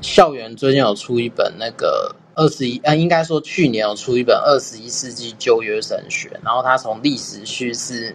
[0.01, 8.13] 校园最近有出一本那个二十一，呃，应该说去年有出一本二十一世纪旧约神学，然后他从历史叙事。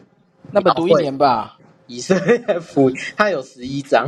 [0.53, 4.07] 那本读一年吧，以色列福音，它有十一章。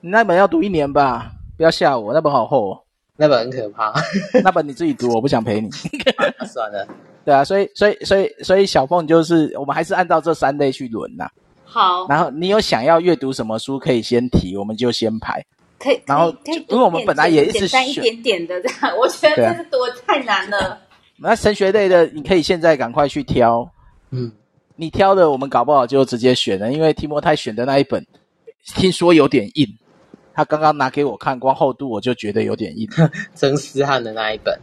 [0.00, 2.80] 你那本要读一年吧，不要吓我，那本好厚，哦，
[3.16, 3.92] 那本很可怕。
[4.42, 5.70] 那本你自己读，我不想陪你。
[6.50, 6.88] 算了，
[7.24, 11.28] 对啊，所以所以所以所以小凤就是，我们还是按照这三类去轮呐。
[11.64, 12.06] 好。
[12.08, 15.44] 然后你有想要阅读什么书，可以先提，我们就先排。
[15.78, 16.00] 可以。
[16.06, 20.80] 然后，因为我们本来也一直选一点点的这样，我觉得这是多太难了。
[21.18, 23.68] 那神学类的，你可以现在赶快去挑。
[24.10, 24.32] 嗯。
[24.76, 28.06] 你挑的，我们搞不好就直接选了，因为提摩太选的那一本，
[28.74, 29.66] 听说有点硬。
[30.34, 32.88] 他刚刚拿给我看，光厚度我就觉得有点硬。
[33.34, 34.58] 曾思翰的那一本，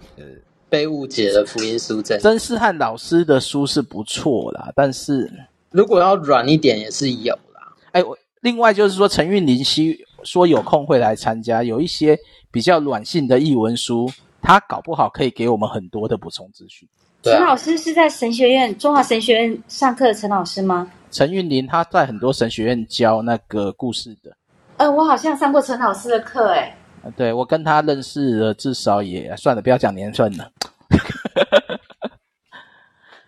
[0.67, 2.19] 被误解的福音书证。
[2.19, 5.31] 曾思翰老师的书是不错啦，但是
[5.69, 7.75] 如果要软一点也是有啦。
[7.91, 12.17] 哎，我另外就是说，陈韵林希说有空会来参加，有一些
[12.51, 14.09] 比较软性的译文书，
[14.41, 16.89] 他搞不好可以给我们很多的补充资讯。
[17.21, 20.89] 陈、啊、老师是在神学院中华神学院上课的陈老师吗？
[21.11, 24.31] 陈韵林他在很多神学院教那个故事的。
[24.77, 26.75] 呃，我好像上过陈老师的课，哎。
[27.17, 30.49] 对，我跟他认识了，至少也算了，不要讲年份了。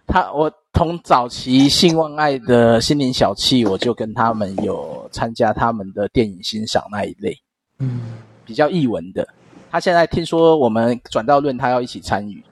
[0.08, 7.38] 他我从早期信望爱的心灵小憩，我就跟他们有参加他们的电影欣赏那一类，
[7.80, 8.02] 嗯，
[8.46, 9.28] 比较译文的。
[9.70, 12.44] 他现在听说我们转到论，他要一起参与。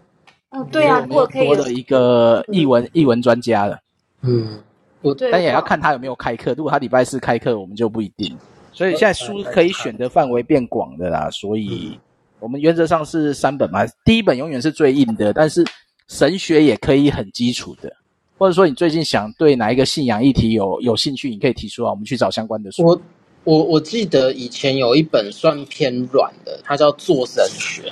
[0.52, 3.80] 哦，对啊，我可以多了一个译文译文专家了。
[4.22, 4.60] 嗯，
[5.02, 6.54] 我但也要看他有没有开课。
[6.56, 8.36] 如果他礼拜四开课，我们就不一定。
[8.74, 11.30] 所以现在书可以选的范围变广的啦。
[11.32, 12.00] 所以
[12.40, 13.86] 我们原则上是三本嘛。
[14.04, 15.64] 第一本永远是最硬的，但是
[16.08, 17.94] 神学也可以很基础的。
[18.40, 22.84] 或者说你最近想对哪一个信仰议题有有兴趣，你可以提出啊，我们去找相关的书。
[22.84, 23.02] 我
[23.44, 27.92] 我我记得以前有一本算偏软的，它叫做神学。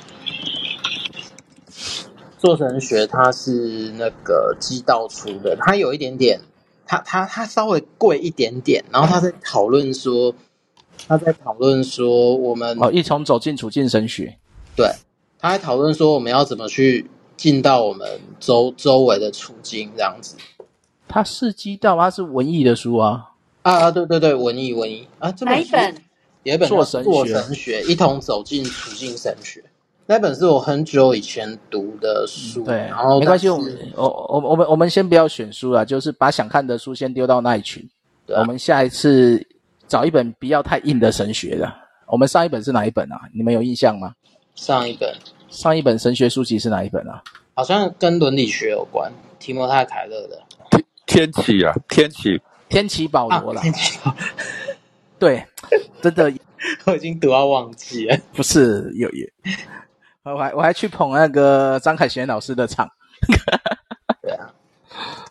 [2.37, 6.39] 做神学，它是那个基道出的，它有一点点，
[6.85, 10.33] 它它它稍微贵一点点，然后他在讨论说，
[11.07, 14.37] 他在讨论说我们哦，一同走进处境神学，
[14.75, 14.91] 对，
[15.39, 18.07] 他在讨论说我们要怎么去进到我们
[18.39, 20.35] 周周围的处境这样子。
[21.07, 22.03] 它是基道吗？
[22.03, 23.31] 它是文艺的书啊
[23.63, 26.01] 啊啊，对对对，文艺文艺啊，这本哪一本？
[26.43, 29.63] 有一本做神做神学，一同走进处境神学。
[30.07, 37.85] 那本是我很久以前读的书，对，然后没关系，我们我我我们我们先不要选书了，就是把想看的书先丢到那一群。
[38.25, 39.45] 对啊，我们下一次
[39.87, 41.71] 找一本不要太硬的神学的。
[42.07, 43.19] 我们上一本是哪一本啊？
[43.33, 44.13] 你们有印象吗？
[44.55, 45.13] 上一本，
[45.49, 47.21] 上一本神学书籍是哪一本啊？
[47.53, 49.11] 好像跟伦理学有关。
[49.39, 50.41] 提摩太凯勒的
[51.05, 53.61] 天启啊，天启，天启保罗啦。
[53.61, 54.17] 啊、天启保罗
[55.19, 55.45] 对，
[56.01, 56.33] 真的，
[56.85, 58.17] 我已经读到忘记了。
[58.33, 59.27] 不是有有，
[60.33, 62.89] 我还我还去捧那个张凯旋老师的场。
[64.21, 64.51] 对啊，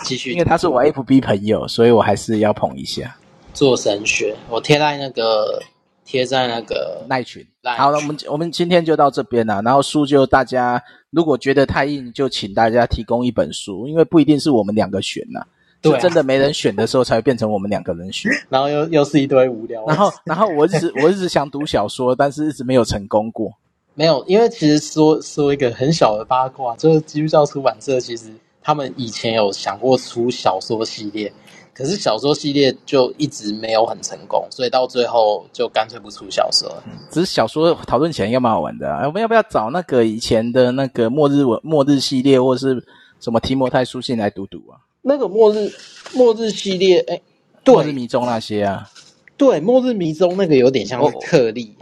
[0.05, 3.16] 继续，因为他是我 FB 朋友，所以我还是要捧一下。
[3.53, 5.62] 做神学，我贴在那个。
[6.09, 7.42] 贴在那个赖群。
[7.42, 9.61] 群好了，我们我们今天就到这边了。
[9.62, 10.80] 然后书就大家
[11.11, 15.47] 如果觉得太硬，就请大家提供一本书，因为不一定是我们两个选呐、啊。
[15.82, 18.30] 对、啊，真的没人选的时候，才会变成我们两个人选。
[18.49, 19.84] 然后又又是一堆无聊。
[19.84, 23.51] 然后然后我一直我一直想读小说，但是一直没有成功过。
[23.97, 28.26] 没有，因为其实说说一个很小的八卦，就是基督教出版社其实
[28.62, 31.32] 他们以前有想过出小说系列。
[31.72, 36.82] 可是小说系列就一直没有很成功，所以到最后就干脆不出小说了。
[37.11, 39.07] 只是小说讨论起来应该蛮好玩的啊！
[39.07, 42.82] 我们要不要找那个以前的那个末日文、末日系列，或是
[43.20, 44.80] 什么提摩太书信来读读啊？
[45.03, 45.70] 那个末日
[46.14, 47.20] 末日系列，哎，
[47.62, 48.88] 对，末日迷踪那些啊，
[49.36, 51.76] 对，末日迷踪那个有点像是特例。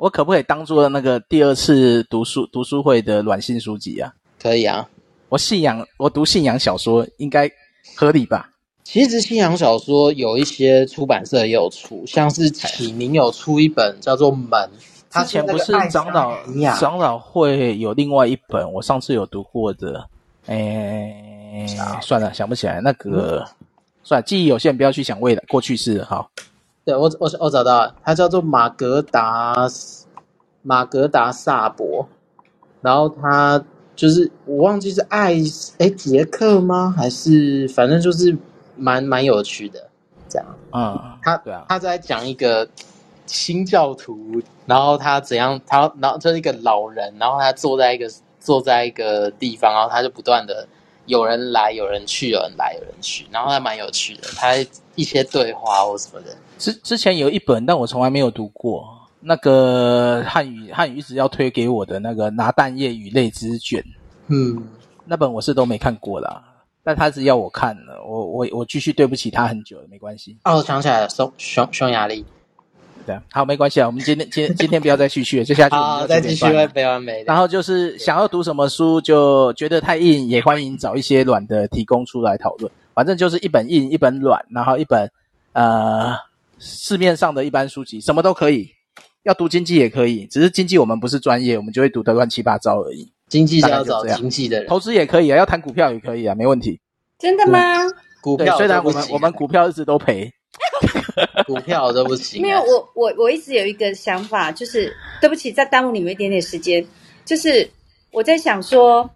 [0.00, 4.10] 我，可不可以当做那个第二次读书读书会的软性书籍啊？
[4.40, 4.88] 可以啊，
[5.28, 7.46] 我信仰我读信仰小说应该
[7.94, 8.48] 合理吧？
[8.82, 14.70] 其实信仰小说有一些出版社也有出，像是启明有出一本叫做《门》，
[15.22, 16.34] 之前不是长老
[16.78, 20.08] 长老会有另外一本，我上次有读过的，
[20.46, 21.66] 哎，
[22.00, 23.68] 算了，想不起来那个，嗯、
[24.02, 26.30] 算了，记忆有限，不要去想未来过去式，好。
[26.84, 29.68] 对，我我我找到了，他叫做马格达
[30.62, 32.08] 马格达萨博，
[32.80, 33.62] 然后他
[33.94, 35.34] 就是我忘记是爱
[35.78, 36.94] 哎杰克吗？
[36.96, 38.36] 还是反正就是。
[38.76, 39.90] 蛮蛮有趣的，
[40.26, 42.66] 这样，嗯，他对啊，他在讲一个
[43.26, 50.66] 新教徒，然后他怎样，他然后就是一个老人，然后他坐在一个坐在一个地方，然后他就不断的
[51.10, 54.54] 有人来，有人去，有人来，有人去，然后还蛮有趣的，他
[54.94, 56.36] 一些对话或什么的。
[56.56, 58.86] 之之前有一本，但我从来没有读过，
[59.20, 63.84] 那个汉语汉语一直要推给我的那个拿蛋液与泪之卷，
[64.28, 64.62] 嗯，
[65.04, 66.44] 那本我是都没看过啦。
[66.82, 70.38] 但他只要我看了，我我我继续对不起他很久了，没关系。
[70.44, 72.24] 哦，我想起来了，匈匈匈牙利，
[73.06, 77.24] 对啊，好，没关系啊，我们今天今今天不要再继续了，就下去好，再继续会非常美。
[77.24, 82.70] 然后就是想要读什么书，就觉得太硬，也欢迎找一些软的提供出来讨论。
[82.94, 85.10] 反正就是一本硬，一本软，然后一本
[85.52, 86.14] 呃
[86.58, 88.70] 市面上的一般书籍，什么都可以。
[89.22, 93.12] 要读经济也可以，只是经济我们不是专业，我们就会读得乱七八糟而已。
[93.28, 96.80] 经济就要找经济的人，投资也可以啊，要谈股票也可以啊，没问题。
[97.18, 97.58] 真的吗？
[98.22, 100.32] 股票虽然我们我们股票一直都赔，
[101.46, 102.42] 股票都不行。
[102.42, 106.84] 没有，我我我一直有一个想法，就是对不起，再耽误你们一点点时间。
[107.24, 107.68] 就是
[108.10, 109.08] 我在想说，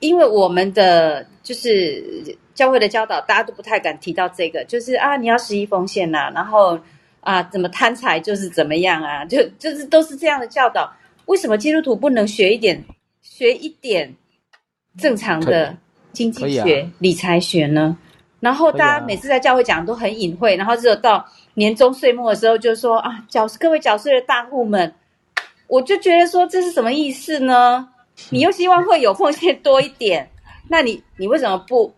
[0.00, 6.78] 因为我们的就是教会的教导，大家都不太敢提到这个，就是啊，你要十一奉献呐，然后
[7.20, 10.92] 啊，怎么贪财就是怎么样啊，就就是都是这样的教导。
[11.26, 12.84] 为什么基督徒不能学一点？
[13.20, 14.14] 学一点
[14.96, 15.76] 正常的
[16.12, 17.96] 经济学、啊、理财学呢？
[18.40, 24.94] 然后大家每次在教会讲都很隐晦，然后只有到年终岁末的时候就说啊，缴各位缴税的大户们，
[25.66, 27.88] 我就觉得说这是什么意思呢？
[28.30, 30.30] 你又希望会有奉献多一点，
[30.68, 31.92] 那你你为什么不？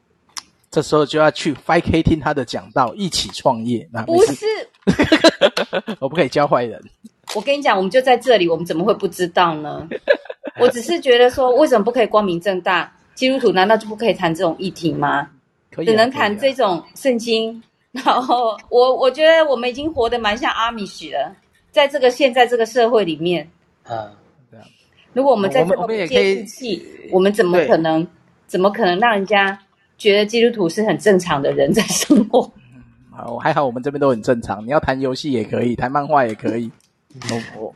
[0.71, 3.89] 这时候就要去 5K 听他的讲道，一起创业。
[3.93, 4.47] 那不是，
[5.99, 6.81] 我不可以教坏人。
[7.35, 9.89] 我跟你讲，我们就在这里，我们怎么会不知道呢？
[10.61, 12.93] 我只是觉得说，为什么不可以光明正大？
[13.15, 15.29] 基督徒难道就不可以谈这种议题吗？
[15.71, 17.63] 可以、啊，只能谈这种圣经。
[17.93, 21.35] 然后我我觉得我们已经活得蛮像阿米许了，
[21.73, 23.51] 在这个现在这个社会里面，
[23.89, 24.09] 嗯，
[25.13, 28.07] 如果我们在这么不接地气，我们怎么可能
[28.47, 29.59] 怎么可能让人家
[29.99, 32.49] 觉得基督徒是很正常的人在生活？
[33.11, 34.65] 好，还好我们这边都很正常。
[34.65, 36.71] 你要谈游戏也可以，谈漫画也可以。
[37.59, 37.75] 我。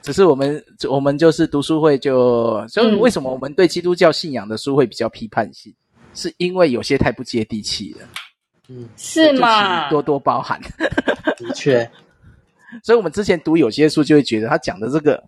[0.00, 5.72] 只是我们，我们就是读书会就，就所以为什么我们对基督教信仰的书会比较批判性？
[6.12, 8.08] 嗯、是因为有些太不接地气了。
[8.68, 9.90] 嗯，是吗？
[9.90, 10.60] 多多包涵。
[11.36, 11.90] 的确，
[12.84, 15.22] 所以我们之前读有些书，就会觉得他讲的这个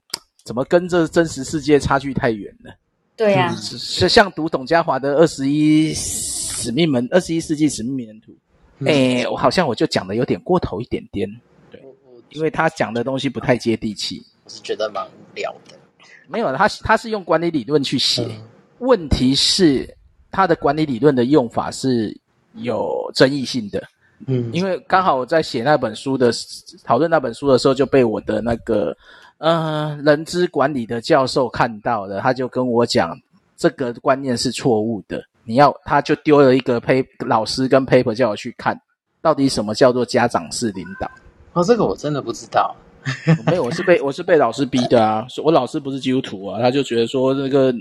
[0.44, 2.72] 怎么跟这真实世界差距太远了。
[3.16, 8.32] 对呀、啊，是像读董家华的《二十一使命门》《二十一世纪使命门徒》
[8.78, 11.28] 嗯，哎，我好像我就讲的有点过头一点点。
[11.70, 11.82] 对，
[12.30, 14.24] 因为他讲的东西不太接地气。
[14.44, 15.76] 我是觉得蛮无聊的，
[16.28, 19.96] 没有，他他是用管理理论去写，嗯，问题是
[20.34, 22.12] 他的管理理论的用法是
[22.54, 23.80] 有争议性的，
[24.26, 26.32] 嗯，因为刚好我在写那本书的
[26.82, 28.96] 讨论那本书的时候，就被我的那个
[29.38, 33.16] 呃人资管理的教授看到了，他就跟我讲
[33.56, 38.76] 这个观念是错误的，你要他就丢了一个 paper，老师跟 paper 叫我去看，
[39.22, 41.08] 到底什么叫做家长式领导？
[41.52, 42.74] 哦，这个我真的不知道。
[43.46, 45.26] 没有，我是被我是被老师逼的啊！
[45.42, 47.72] 我老师不是基督徒啊，他就觉得说这个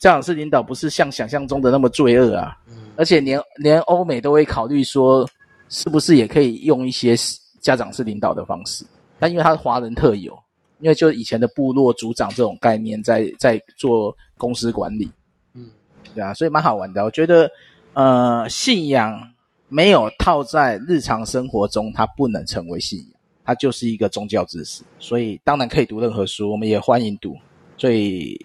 [0.00, 5.28] 家长是领导不是像想象中的那么罪恶啊，嗯、而且连连欧美都会考虑说，
[5.68, 7.14] 是不是也可以用一些
[7.60, 8.84] 家长是领导的方式？
[9.20, 10.36] 但因为他是华人特有，
[10.80, 15.08] 因为就以前的部落族长这种概念在在做公司管理，
[15.54, 15.70] 嗯，
[16.14, 17.04] 对啊，所以蛮好玩的。
[17.04, 17.48] 我觉得，
[17.92, 19.30] 呃，信仰
[19.68, 23.13] 没有套在日常生活中，它不能成为信仰。
[23.44, 27.36] 它就是一个宗教知识，所以当然可以读任何书，我们也欢迎读。
[27.76, 28.44] 所以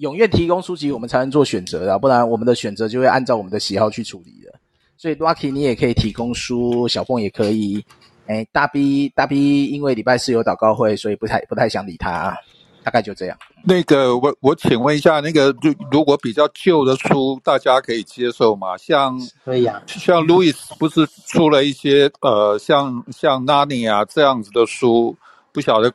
[0.00, 4.54] 踊跃提供书籍，我们才能做选择的，不然我们的选择就会按照我们的喜好去处理的。
[4.96, 7.84] 所以，Lucky，你也可以提供书，小凤也可以。
[8.26, 12.36] 哎，大 B 大 B 因为礼拜四有祷告会，所以不太不太想理他。
[12.88, 13.36] 大概就这样。
[13.64, 18.78] 那个，我我请问一下，那个就如果比较旧的书，大家可以接受吗？
[18.78, 25.14] 像可以啊，像路易斯不是出了一些呃，像像纳尼亚这样子的书，
[25.52, 25.92] 不晓得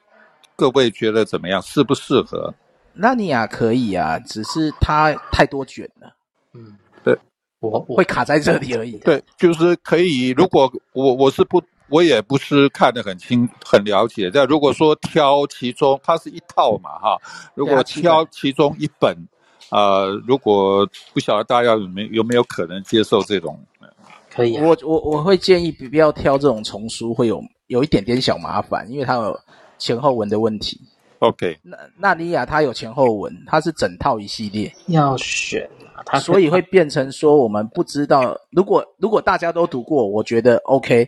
[0.55, 2.53] 各位觉得怎么样，适不适合？
[2.93, 6.15] 纳尼亚可以啊，只是它太多卷了。
[6.53, 7.17] 嗯，对，
[7.59, 8.99] 我会卡在这里而已。
[8.99, 10.29] 对，就是可以。
[10.29, 11.59] 如果我我是不。
[11.89, 14.31] 我也不是看得很清、很了解。
[14.33, 17.17] 但如果说挑其中，它是一套嘛，哈。
[17.53, 19.15] 如果挑其中一本，
[19.69, 23.59] 呃，如果不晓得大家有没有有没有可能接受这种，
[24.31, 24.63] 可以、啊。
[24.65, 29.39] 我我我会建议不要挑这种丛书，会有有一点点小麻烦，因为它有
[29.77, 30.79] 前后文的问题。
[31.19, 31.59] OK。
[31.61, 38.35] 那纳尼亚它有前后文，它是整套一系列要选啊，它所以会变成说我们不知道。
[38.51, 41.07] 如果如果大家都读过，我觉得 OK。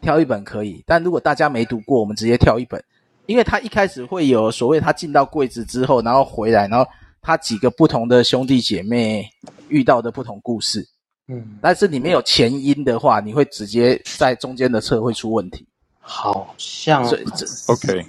[0.00, 2.82] 挑一本可以，但如果大家没读过，我们直接挑一本，
[3.26, 6.88] 因为他一开始会有所谓他进到柜子之后，然后回来，然后
[7.20, 9.28] 他几个不同的兄弟姐妹
[9.68, 10.86] 遇到的不同故事，
[11.26, 15.66] 嗯，但是里面有前因的话，你会直接在中间的册会出问题。
[16.00, 18.06] 好像所以这 OK，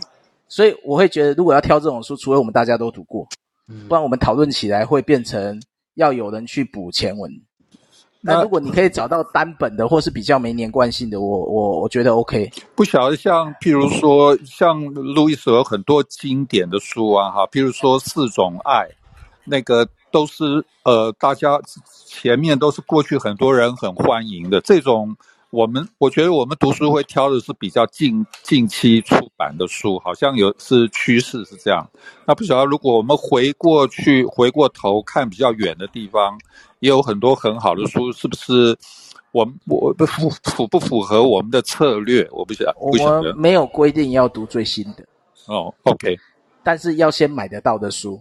[0.48, 3.28] 所以我会觉得，如果要挑这种书，除非我们大家都读过，
[3.68, 5.62] 嗯，不然我们讨论起来会变成
[5.96, 7.30] 要有人去补前文。
[8.22, 12.52] 那如果你可以找到单本的，或是比较没连贯性的，我我我觉得 OK。
[12.76, 18.82] 不晓得像譬如说，像路易斯有很多经典的书啊，哈，譬如说《四种爱》，
[19.46, 20.44] 那个都是
[20.84, 21.58] 呃，大家
[22.06, 25.16] 前面都是过去很多人很欢迎的这种。
[25.52, 31.90] 我们我觉得我们读书会挑的是比较近近期出版的书，好像有是趋势是这样。
[32.28, 36.38] 那不晓得如果我们回过去回过头看比较远的地方。
[36.80, 38.78] 也有很多很好的书，是不是？
[39.32, 42.28] 我们我不符符不符合我们的策略？
[42.32, 42.76] 我不晓得。
[42.80, 45.06] 我们没有规定要读最新的。
[45.46, 46.18] 哦，OK。
[46.64, 48.20] 但是要先买得到的书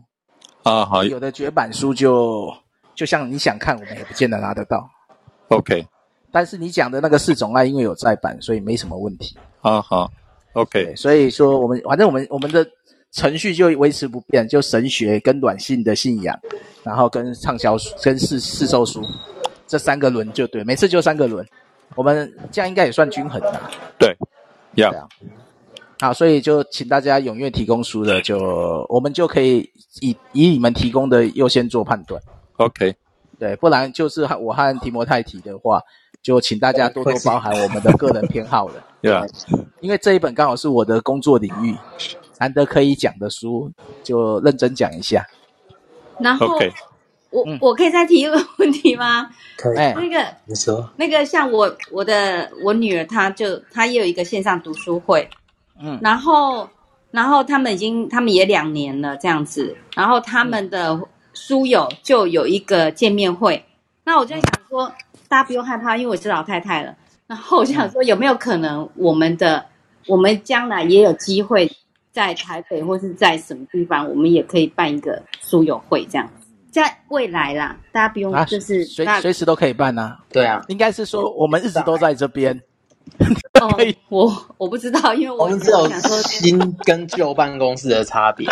[0.65, 1.03] 啊，好。
[1.03, 2.53] 有的绝版书就
[2.95, 4.87] 就像你想看，我们也不见得拿得到。
[5.49, 5.87] OK。
[6.31, 9.35] 但是你讲的那个四种爱，因为有再版，所以没什么问题。
[9.63, 10.11] 啊好
[10.53, 10.95] ，OK。
[10.95, 12.69] 所以说，我们反正我们我们的
[13.13, 16.39] 程序就维持不变，就神学跟软性的信仰。
[16.85, 19.03] 然后跟畅销书、跟市市售书
[19.67, 21.47] 这三个轮就对，每次就三个轮，
[21.97, 23.61] 我们这样应该也算均衡的。
[23.99, 24.17] 对，
[24.75, 25.09] 要这样。
[26.01, 32.23] 好，所以就请大家踊跃提供书的，就我们就可以以以你们提供的优先做判断。
[32.57, 32.95] OK，
[33.39, 35.83] 对，不然就是我和提摩太提的话，
[36.23, 38.75] 就请大家多多包涵我们的个人偏好了。
[39.03, 39.27] 对啊，
[39.81, 41.77] 因为这一本刚好是我的工作领域，
[42.39, 43.71] 难得可以讲的书，
[44.03, 45.27] 就认真讲一下。
[46.21, 46.73] 然后，Okay.
[47.31, 49.31] 我、嗯、我可以再提一个问题吗？
[49.57, 49.77] 可以。
[49.77, 55.29] 那个，你说，那个像我我的我女儿，她就她也有一个线上读书会，
[55.81, 56.69] 嗯，然后
[57.11, 61.01] 然后他们已经他们也两年了这样子，然后他们的
[61.35, 63.65] 书友就有一个见面会，嗯、
[64.05, 64.93] 那我就想说，
[65.29, 66.95] 大家不用害怕，因为我是老太太了。
[67.27, 69.67] 然后我就想说，有没有可能我们的
[70.07, 71.71] 我们将来也有机会？
[72.27, 76.49] 在台北或是在什么地方，我们也可以办一个书友会，这样子。
[76.71, 80.19] 在未来啦，大家不用就是随随时都可以办呐。
[80.31, 82.61] 对啊，应该是说我们一直都在这边。
[84.11, 85.89] 我我不知道，因为我们只有
[86.29, 88.47] 新跟旧办公室的差别。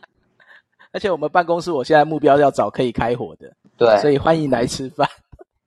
[0.92, 5.08] 而且我们办公室，我现在目标要找可以开火的，对，所以欢迎来吃饭。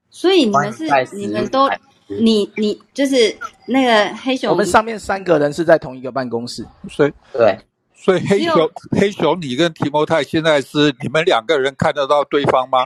[0.10, 1.68] 所以你们是你们都。
[2.08, 3.16] 你你就是
[3.66, 7.58] 那个黑熊，我们上面三个人是在同一个办公室，所以对，
[7.94, 12.86] 所以黑熊黑熊，你跟提摩太现在是你们两个人看得到对方吗？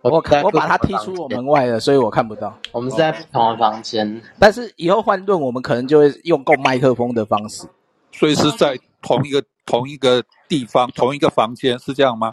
[0.00, 0.10] 我
[0.42, 2.56] 我把他踢出我门外了，所以我看不到。
[2.70, 7.66] 我们是在不同的房间，但是以后换论，我们可能就会用共麦克风的方式，
[8.12, 12.32] 所以是在同一个同一个地方同一个房间，是这样吗？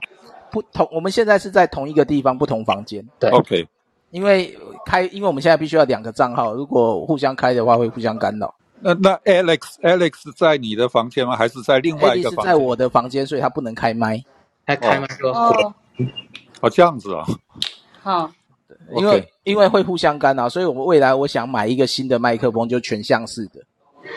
[0.51, 3.05] 不同，我们现在是在同一个地方，不同房间。
[3.19, 3.67] 对，OK。
[4.15, 8.55] 因为开，因为我们现在必须要两个账号，如果互相开的话，会互相干扰。
[8.79, 11.35] 那那 Alex Alex 在你的房间吗？
[11.35, 12.53] 还是在另外一个房间？
[12.53, 14.23] 在我的房间，所以他不能开麦。
[14.65, 15.73] 他开麦就哦，
[16.61, 17.25] 哦，这样子啊。
[18.01, 18.31] 好，
[18.95, 23.59] 因为因为会互相干扰，所以我们未来我想买一个新的麦克风，就全向式的，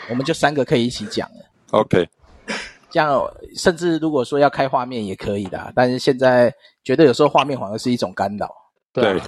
[0.09, 1.45] 我们就三个可以一起讲了。
[1.71, 2.07] OK。
[2.89, 3.21] 这样，
[3.57, 6.53] 甚至如果说要开画面也可以的，但是现在
[6.85, 8.49] 觉得有时候画面反而是一种干扰。
[8.93, 9.21] 对，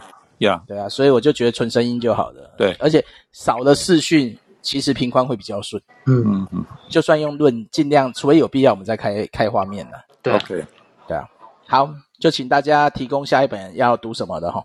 [0.46, 2.54] 呀，对啊，所以我就觉得纯声音就好了。
[2.58, 5.82] 对，而且少了视讯，其实平宽会比较顺。
[6.06, 9.92] 嗯嗯嗯，就算用论，尽量除非有必要，我们再开开画面了。
[10.22, 10.66] 对，OK，
[11.08, 11.28] 对啊，
[11.68, 11.90] 好，
[12.20, 14.64] 就请大家提供下一本要读什么的哈。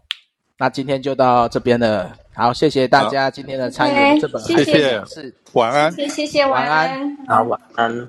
[0.58, 4.18] 那今天就到这边了，好，谢谢大家今天的参与。
[4.18, 8.08] 这本谢谢，是晚安，谢谢，谢谢，晚安，好，晚安。